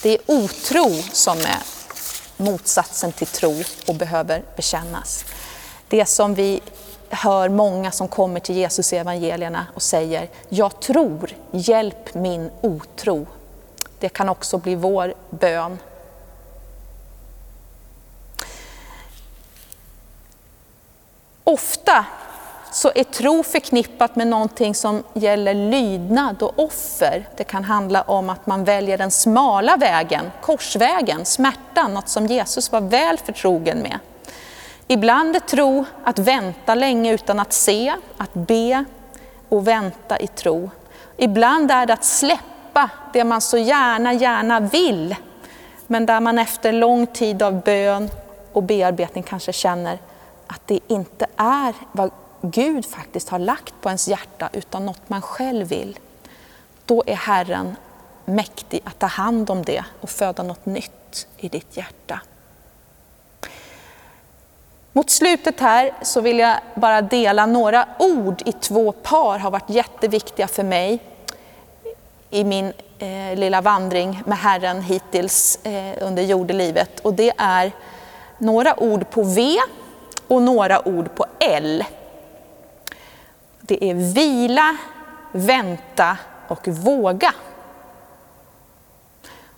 Det 0.02 0.10
är 0.10 0.20
otro 0.26 1.02
som 1.12 1.38
är 1.38 1.62
motsatsen 2.36 3.12
till 3.12 3.26
tro 3.26 3.62
och 3.86 3.94
behöver 3.94 4.42
bekännas. 4.56 5.24
Det 5.88 6.06
som 6.06 6.34
vi 6.34 6.60
hör 7.10 7.48
många 7.48 7.90
som 7.90 8.08
kommer 8.08 8.40
till 8.40 8.56
Jesus 8.56 8.92
i 8.92 8.96
evangelierna 8.96 9.66
och 9.74 9.82
säger, 9.82 10.28
jag 10.48 10.80
tror, 10.80 11.30
hjälp 11.50 12.14
min 12.14 12.50
otro. 12.60 13.26
Det 13.98 14.08
kan 14.08 14.28
också 14.28 14.58
bli 14.58 14.74
vår 14.74 15.14
bön 15.30 15.78
Ofta 21.50 22.04
så 22.72 22.90
är 22.94 23.04
tro 23.04 23.42
förknippat 23.42 24.16
med 24.16 24.26
någonting 24.26 24.74
som 24.74 25.02
gäller 25.14 25.54
lydnad 25.54 26.42
och 26.42 26.59
offer. 26.59 27.28
Det 27.37 27.44
kan 27.44 27.64
handla 27.64 28.02
om 28.02 28.30
att 28.30 28.46
man 28.46 28.64
väljer 28.64 28.98
den 28.98 29.11
smala 29.11 29.76
vägen, 29.76 30.30
korsvägen, 30.40 31.24
smärtan, 31.24 31.94
något 31.94 32.09
som 32.09 32.26
Jesus 32.26 32.72
var 32.72 32.80
väl 32.80 33.18
förtrogen 33.18 33.78
med. 33.78 33.98
Ibland 34.87 35.37
är 35.37 35.40
tro 35.40 35.85
att 36.04 36.18
vänta 36.18 36.74
länge 36.74 37.12
utan 37.12 37.40
att 37.40 37.52
se, 37.52 37.94
att 38.16 38.35
be 38.35 38.85
och 39.48 39.68
vänta 39.68 40.18
i 40.18 40.26
tro. 40.26 40.70
Ibland 41.16 41.70
är 41.70 41.87
det 41.87 41.92
att 41.92 42.04
släppa 42.04 42.90
det 43.12 43.24
man 43.24 43.40
så 43.40 43.59
gärna, 43.59 44.12
gärna 44.12 44.61
vill, 44.61 45.16
men 45.87 46.06
där 46.06 46.20
man 46.20 46.38
efter 46.38 46.72
lång 46.72 47.06
tid 47.06 47.42
av 47.42 47.61
bön 47.61 48.11
och 48.52 48.62
bearbetning 48.62 49.24
kanske 49.24 49.52
känner 49.52 49.98
att 50.46 50.66
det 50.66 50.80
inte 50.88 51.26
är 51.37 51.74
vad 51.92 52.11
Gud 52.42 52.87
faktiskt 52.87 53.29
har 53.29 53.38
lagt 53.38 53.74
på 53.81 53.88
ens 53.88 54.09
hjärta 54.09 54.48
utan 54.53 54.87
något 54.87 55.09
man 55.09 55.22
själv 55.22 55.68
vill. 55.68 55.98
Då 56.87 57.03
är 57.07 57.14
Herren 57.14 57.76
mäktig 58.24 58.81
att 58.85 58.98
ta 58.98 59.07
hand 59.07 59.50
om 59.50 59.64
det 59.64 59.85
och 60.00 60.11
föda 60.11 60.42
något 60.42 60.66
nytt 60.66 61.26
i 61.37 61.48
ditt 61.48 61.76
hjärta. 61.76 62.20
Mot 64.92 65.11
slutet 65.11 65.61
här 65.61 65.92
så 66.03 66.20
vill 66.20 66.38
jag 66.38 66.59
bara 66.74 67.03
dela 67.03 67.46
några 67.46 67.87
ord 67.98 68.42
i 68.46 68.53
två 68.53 68.92
par, 68.92 69.38
har 69.38 69.50
varit 69.50 69.70
jätteviktiga 69.70 70.48
för 70.48 70.62
mig 70.62 71.03
i 72.31 72.44
min 72.44 72.72
eh, 72.98 73.38
lilla 73.38 73.61
vandring 73.61 74.22
med 74.26 74.38
Herren 74.38 74.83
hittills 74.83 75.59
eh, 75.64 76.07
under 76.07 76.22
jordelivet. 76.22 77.00
Och 77.00 77.14
det 77.14 77.33
är 77.38 77.72
några 78.38 78.81
ord 78.83 79.11
på 79.11 79.22
V 79.22 79.57
och 80.29 80.42
några 80.42 80.88
ord 80.88 81.14
på 81.14 81.26
L. 81.38 81.85
Det 83.70 83.85
är 83.90 83.94
vila, 83.94 84.76
vänta 85.33 86.16
och 86.48 86.68
våga. 86.68 87.35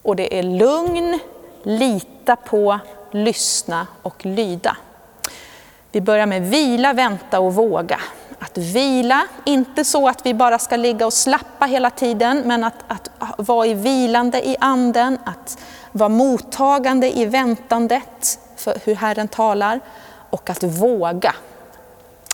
Och 0.03 0.17
det 0.17 0.39
är 0.39 0.43
lugn, 0.43 1.19
lita 1.63 2.37
på, 2.37 2.79
lyssna 3.11 3.87
och 4.03 4.27
lyda. 4.27 4.77
Vi 5.93 6.01
börjar 6.01 6.27
med 6.27 6.43
vila, 6.51 6.93
vänta 6.93 7.41
och 7.41 7.55
våga. 7.55 8.01
Att 8.39 8.59
vila, 8.59 9.27
inte 9.45 9.85
så 9.85 10.09
att 10.09 10.27
vi 10.27 10.35
bara 10.35 10.59
ska 10.59 10.77
ligga 10.77 11.07
och 11.07 11.13
slappa 11.13 11.67
hela 11.67 11.91
tiden, 11.91 12.43
men 12.45 12.65
att, 12.65 12.85
att 12.89 13.11
vara 13.37 13.67
i 13.67 13.75
vilande 13.75 14.49
i 14.49 14.57
anden, 14.61 15.19
att 15.25 15.59
vara 15.93 16.09
mottagande 16.09 17.19
i 17.19 17.25
väntandet 17.25 18.39
för 18.57 18.79
hur 18.85 18.95
Herren 18.95 19.29
talar 19.29 19.81
och 20.31 20.51
att 20.51 20.63
våga. 20.63 21.35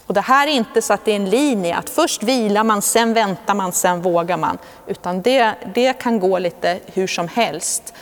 Och 0.08 0.14
det 0.14 0.20
här 0.20 0.46
är 0.46 0.50
inte 0.50 0.82
så 0.82 0.92
att 0.92 1.04
det 1.04 1.12
är 1.12 1.16
en 1.16 1.30
linje, 1.30 1.76
att 1.76 1.90
först 1.90 2.22
vilar 2.22 2.64
man, 2.64 2.82
sen 2.82 3.14
väntar 3.14 3.54
man, 3.54 3.72
sen 3.72 4.02
vågar 4.02 4.36
man. 4.36 4.58
Utan 4.86 5.22
det, 5.22 5.54
det 5.74 5.92
kan 5.92 6.20
gå 6.20 6.38
lite 6.38 6.80
hur 6.86 7.06
som 7.06 7.28
helst. 7.28 7.94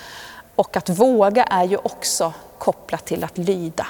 Och 0.55 0.77
att 0.77 0.89
våga 0.89 1.43
är 1.43 1.63
ju 1.63 1.77
också 1.77 2.33
kopplat 2.57 3.05
till 3.05 3.23
att 3.23 3.37
lyda. 3.37 3.87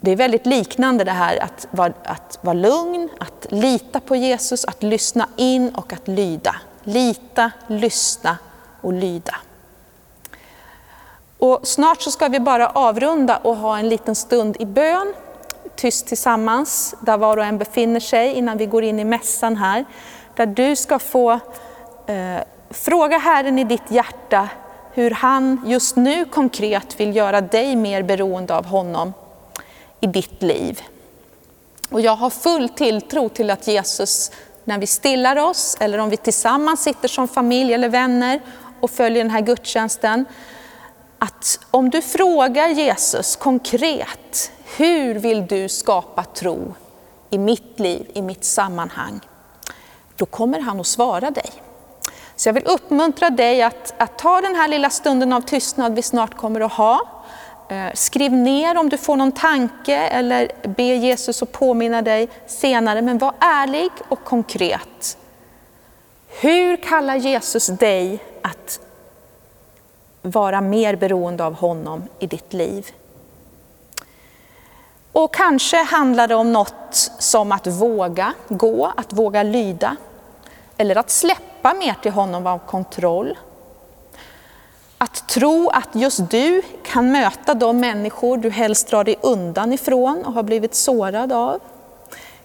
Det 0.00 0.10
är 0.10 0.16
väldigt 0.16 0.46
liknande 0.46 1.04
det 1.04 1.10
här 1.10 1.42
att 1.42 1.66
vara, 1.70 1.92
att 2.04 2.38
vara 2.40 2.54
lugn, 2.54 3.08
att 3.18 3.46
lita 3.50 4.00
på 4.00 4.16
Jesus, 4.16 4.64
att 4.64 4.82
lyssna 4.82 5.28
in 5.36 5.74
och 5.74 5.92
att 5.92 6.08
lyda. 6.08 6.56
Lita, 6.84 7.50
lyssna 7.66 8.38
och 8.80 8.92
lyda. 8.92 9.36
Och 11.40 11.60
snart 11.62 12.02
så 12.02 12.10
ska 12.10 12.28
vi 12.28 12.40
bara 12.40 12.68
avrunda 12.68 13.36
och 13.36 13.56
ha 13.56 13.78
en 13.78 13.88
liten 13.88 14.14
stund 14.14 14.56
i 14.58 14.66
bön, 14.66 15.14
tyst 15.76 16.06
tillsammans, 16.06 16.94
där 17.00 17.18
var 17.18 17.36
och 17.36 17.44
en 17.44 17.58
befinner 17.58 18.00
sig 18.00 18.32
innan 18.32 18.58
vi 18.58 18.66
går 18.66 18.84
in 18.84 19.00
i 19.00 19.04
mässan 19.04 19.56
här. 19.56 19.84
Där 20.36 20.46
du 20.46 20.76
ska 20.76 20.98
få 20.98 21.30
eh, 22.06 22.40
fråga 22.70 23.18
Herren 23.18 23.58
i 23.58 23.64
ditt 23.64 23.90
hjärta 23.90 24.48
hur 24.92 25.10
han 25.10 25.60
just 25.66 25.96
nu 25.96 26.24
konkret 26.24 27.00
vill 27.00 27.16
göra 27.16 27.40
dig 27.40 27.76
mer 27.76 28.02
beroende 28.02 28.56
av 28.56 28.66
honom 28.66 29.12
i 30.00 30.06
ditt 30.06 30.42
liv. 30.42 30.80
Och 31.90 32.00
jag 32.00 32.16
har 32.16 32.30
full 32.30 32.68
tilltro 32.68 33.28
till 33.28 33.50
att 33.50 33.68
Jesus, 33.68 34.30
när 34.64 34.78
vi 34.78 34.86
stillar 34.86 35.36
oss, 35.36 35.76
eller 35.80 35.98
om 35.98 36.10
vi 36.10 36.16
tillsammans 36.16 36.82
sitter 36.82 37.08
som 37.08 37.28
familj 37.28 37.74
eller 37.74 37.88
vänner 37.88 38.40
och 38.80 38.90
följer 38.90 39.24
den 39.24 39.30
här 39.30 39.40
gudstjänsten, 39.40 40.24
att 41.20 41.58
om 41.70 41.90
du 41.90 42.02
frågar 42.02 42.68
Jesus 42.68 43.36
konkret, 43.36 44.52
hur 44.76 45.14
vill 45.14 45.46
du 45.46 45.68
skapa 45.68 46.24
tro 46.24 46.74
i 47.30 47.38
mitt 47.38 47.80
liv, 47.80 48.10
i 48.14 48.22
mitt 48.22 48.44
sammanhang? 48.44 49.20
Då 50.16 50.26
kommer 50.26 50.60
han 50.60 50.80
att 50.80 50.86
svara 50.86 51.30
dig. 51.30 51.50
Så 52.36 52.48
jag 52.48 52.54
vill 52.54 52.66
uppmuntra 52.66 53.30
dig 53.30 53.62
att, 53.62 53.94
att 53.98 54.18
ta 54.18 54.40
den 54.40 54.54
här 54.54 54.68
lilla 54.68 54.90
stunden 54.90 55.32
av 55.32 55.40
tystnad 55.40 55.94
vi 55.94 56.02
snart 56.02 56.36
kommer 56.36 56.60
att 56.60 56.72
ha. 56.72 57.00
Eh, 57.68 57.94
skriv 57.94 58.32
ner 58.32 58.78
om 58.78 58.88
du 58.88 58.98
får 58.98 59.16
någon 59.16 59.32
tanke 59.32 59.96
eller 59.96 60.52
be 60.76 60.82
Jesus 60.82 61.42
att 61.42 61.52
påminna 61.52 62.02
dig 62.02 62.28
senare. 62.46 63.02
Men 63.02 63.18
var 63.18 63.34
ärlig 63.40 63.90
och 64.08 64.24
konkret. 64.24 65.16
Hur 66.28 66.76
kallar 66.76 67.16
Jesus 67.16 67.66
dig 67.66 68.18
att 68.42 68.80
vara 70.22 70.60
mer 70.60 70.96
beroende 70.96 71.44
av 71.44 71.54
honom 71.54 72.02
i 72.18 72.26
ditt 72.26 72.52
liv? 72.52 72.86
Och 75.12 75.34
kanske 75.34 75.76
handlar 75.76 76.28
det 76.28 76.34
om 76.34 76.52
något 76.52 77.10
som 77.18 77.52
att 77.52 77.66
våga 77.66 78.32
gå, 78.48 78.92
att 78.96 79.12
våga 79.12 79.42
lyda. 79.42 79.96
Eller 80.76 80.98
att 80.98 81.10
släppa 81.10 81.74
mer 81.74 81.94
till 82.02 82.12
honom 82.12 82.46
av 82.46 82.58
kontroll. 82.58 83.38
Att 84.98 85.28
tro 85.28 85.68
att 85.68 85.88
just 85.92 86.30
du 86.30 86.62
kan 86.84 87.12
möta 87.12 87.54
de 87.54 87.80
människor 87.80 88.36
du 88.36 88.50
helst 88.50 88.88
drar 88.88 89.04
dig 89.04 89.16
undan 89.20 89.72
ifrån 89.72 90.24
och 90.24 90.32
har 90.32 90.42
blivit 90.42 90.74
sårad 90.74 91.32
av. 91.32 91.60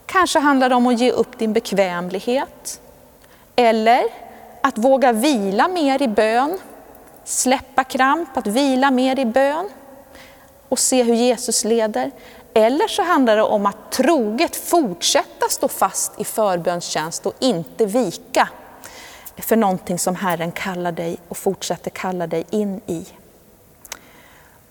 Kanske 0.06 0.40
handlar 0.40 0.70
det 0.70 0.76
om 0.76 0.88
att 0.88 1.00
ge 1.00 1.12
upp 1.12 1.40
din 1.40 1.54
bekvämlighet. 1.54 2.82
Eller 3.56 4.04
att 4.62 4.78
våga 4.78 5.12
vila 5.12 5.68
mer 5.68 6.02
i 6.02 6.08
bön, 6.08 6.58
släppa 7.26 7.84
kramp, 7.84 8.38
att 8.38 8.48
vila 8.48 8.92
mer 8.92 9.20
i 9.20 9.26
bön 9.26 9.70
och 10.70 10.80
se 10.80 11.04
hur 11.04 11.14
Jesus 11.14 11.64
leder. 11.64 12.12
Eller 12.54 12.88
så 12.88 13.04
handlar 13.04 13.36
det 13.36 13.44
om 13.44 13.66
att 13.66 13.92
troget 13.92 14.56
fortsätta 14.56 15.50
stå 15.50 15.68
fast 15.68 16.12
i 16.18 16.24
förbönstjänst 16.24 17.26
och 17.26 17.34
inte 17.40 17.86
vika 17.86 18.50
för 19.38 19.56
någonting 19.56 20.00
som 20.00 20.16
Herren 20.16 20.52
kallar 20.52 20.92
dig 20.92 21.18
och 21.28 21.38
fortsätter 21.38 21.90
kalla 21.90 22.28
dig 22.28 22.46
in 22.50 22.82
i. 22.88 23.06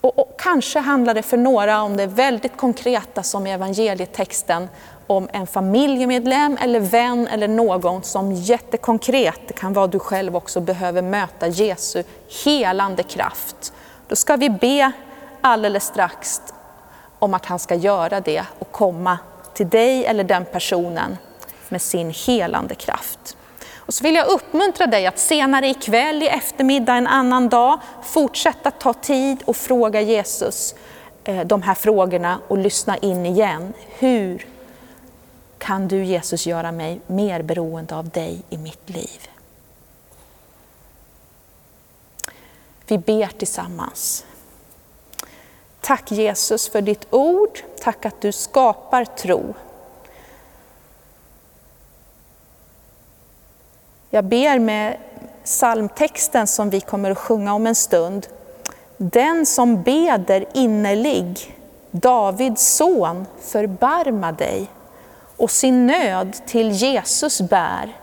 Och, 0.01 0.19
och, 0.19 0.39
kanske 0.39 0.79
handlar 0.79 1.13
det 1.13 1.21
för 1.21 1.37
några 1.37 1.81
om 1.81 1.97
det 1.97 2.07
väldigt 2.07 2.57
konkreta 2.57 3.23
som 3.23 3.47
i 3.47 3.51
evangelietexten 3.51 4.69
om 5.07 5.29
en 5.33 5.47
familjemedlem 5.47 6.57
eller 6.61 6.79
vän 6.79 7.27
eller 7.27 7.47
någon 7.47 8.03
som 8.03 8.31
jättekonkret, 8.31 9.39
det 9.47 9.53
kan 9.53 9.73
vara 9.73 9.87
du 9.87 9.99
själv 9.99 10.35
också, 10.35 10.59
behöver 10.59 11.01
möta 11.01 11.47
Jesu 11.47 12.03
helande 12.45 13.03
kraft. 13.03 13.73
Då 14.07 14.15
ska 14.15 14.35
vi 14.35 14.49
be 14.49 14.91
alldeles 15.41 15.83
strax 15.83 16.41
om 17.19 17.33
att 17.33 17.45
han 17.45 17.59
ska 17.59 17.75
göra 17.75 18.19
det 18.19 18.43
och 18.59 18.71
komma 18.71 19.17
till 19.53 19.69
dig 19.69 20.05
eller 20.05 20.23
den 20.23 20.45
personen 20.45 21.17
med 21.69 21.81
sin 21.81 22.13
helande 22.27 22.75
kraft. 22.75 23.37
Och 23.75 23.93
så 23.93 24.03
vill 24.03 24.15
jag 24.15 24.27
uppmuntra 24.27 24.87
dig 24.87 25.07
att 25.07 25.19
senare 25.19 25.67
ikväll, 25.67 26.23
i 26.23 26.27
eftermiddag, 26.27 26.93
en 26.93 27.07
annan 27.07 27.49
dag, 27.49 27.79
fortsätta 28.03 28.71
ta 28.71 28.93
tid 28.93 29.43
och 29.45 29.55
fråga 29.55 30.01
Jesus 30.01 30.75
eh, 31.23 31.39
de 31.45 31.61
här 31.61 31.73
frågorna 31.73 32.39
och 32.47 32.57
lyssna 32.57 32.97
in 32.97 33.25
igen. 33.25 33.73
Hur 33.99 34.45
kan 35.65 35.87
du 35.87 36.03
Jesus 36.03 36.45
göra 36.45 36.71
mig 36.71 37.01
mer 37.07 37.41
beroende 37.41 37.95
av 37.95 38.09
dig 38.09 38.43
i 38.49 38.57
mitt 38.57 38.89
liv? 38.89 39.29
Vi 42.87 42.97
ber 42.97 43.27
tillsammans. 43.27 44.25
Tack 45.81 46.11
Jesus 46.11 46.69
för 46.69 46.81
ditt 46.81 47.07
ord, 47.09 47.59
tack 47.81 48.05
att 48.05 48.21
du 48.21 48.31
skapar 48.31 49.05
tro. 49.05 49.53
Jag 54.09 54.25
ber 54.25 54.59
med 54.59 54.97
psalmtexten 55.43 56.47
som 56.47 56.69
vi 56.69 56.81
kommer 56.81 57.11
att 57.11 57.17
sjunga 57.17 57.53
om 57.53 57.67
en 57.67 57.75
stund. 57.75 58.27
Den 58.97 59.45
som 59.45 59.83
beder 59.83 60.45
innerlig, 60.53 61.57
Davids 61.91 62.75
son, 62.75 63.25
förbarma 63.39 64.31
dig 64.31 64.69
och 65.37 65.51
sin 65.51 65.87
nöd 65.87 66.33
till 66.45 66.71
Jesus 66.71 67.41
bär, 67.41 67.97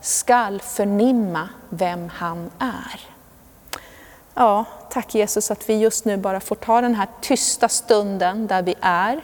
skall 0.00 0.60
förnimma 0.60 1.48
vem 1.68 2.08
han 2.08 2.50
är. 2.58 3.00
Ja, 4.34 4.64
tack 4.90 5.14
Jesus 5.14 5.50
att 5.50 5.68
vi 5.68 5.78
just 5.78 6.04
nu 6.04 6.16
bara 6.16 6.40
får 6.40 6.56
ta 6.56 6.80
den 6.80 6.94
här 6.94 7.08
tysta 7.20 7.68
stunden 7.68 8.46
där 8.46 8.62
vi 8.62 8.74
är 8.80 9.20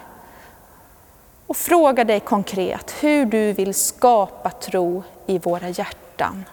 och 1.47 1.57
fråga 1.57 2.05
dig 2.05 2.21
konkret 2.21 2.95
hur 3.01 3.25
du 3.27 3.53
vill 3.53 3.75
skapa 3.75 4.51
tro 4.51 5.03
i 5.27 5.39
våra 5.39 5.69
hjärtan. 5.69 6.45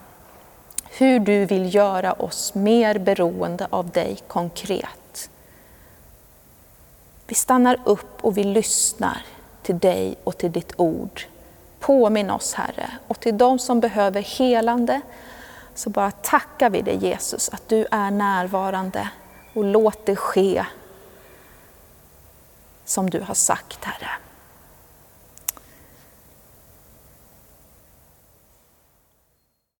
Hur 0.90 1.20
du 1.20 1.44
vill 1.44 1.74
göra 1.74 2.12
oss 2.12 2.54
mer 2.54 2.98
beroende 2.98 3.66
av 3.70 3.90
dig 3.90 4.18
konkret. 4.28 5.30
Vi 7.26 7.34
stannar 7.34 7.80
upp 7.84 8.24
och 8.24 8.38
vi 8.38 8.44
lyssnar 8.44 9.22
till 9.68 9.78
dig 9.78 10.16
och 10.24 10.38
till 10.38 10.52
ditt 10.52 10.72
ord. 10.76 11.22
Påminn 11.80 12.30
oss 12.30 12.54
Herre 12.54 12.90
och 13.08 13.20
till 13.20 13.38
de 13.38 13.58
som 13.58 13.80
behöver 13.80 14.22
helande 14.22 15.00
så 15.74 15.90
bara 15.90 16.10
tackar 16.10 16.70
vi 16.70 16.82
dig 16.82 16.96
Jesus 16.96 17.48
att 17.48 17.68
du 17.68 17.86
är 17.90 18.10
närvarande 18.10 19.08
och 19.54 19.64
låt 19.64 20.06
det 20.06 20.16
ske 20.16 20.64
som 22.84 23.10
du 23.10 23.20
har 23.20 23.34
sagt 23.34 23.84
Herre. 23.84 24.10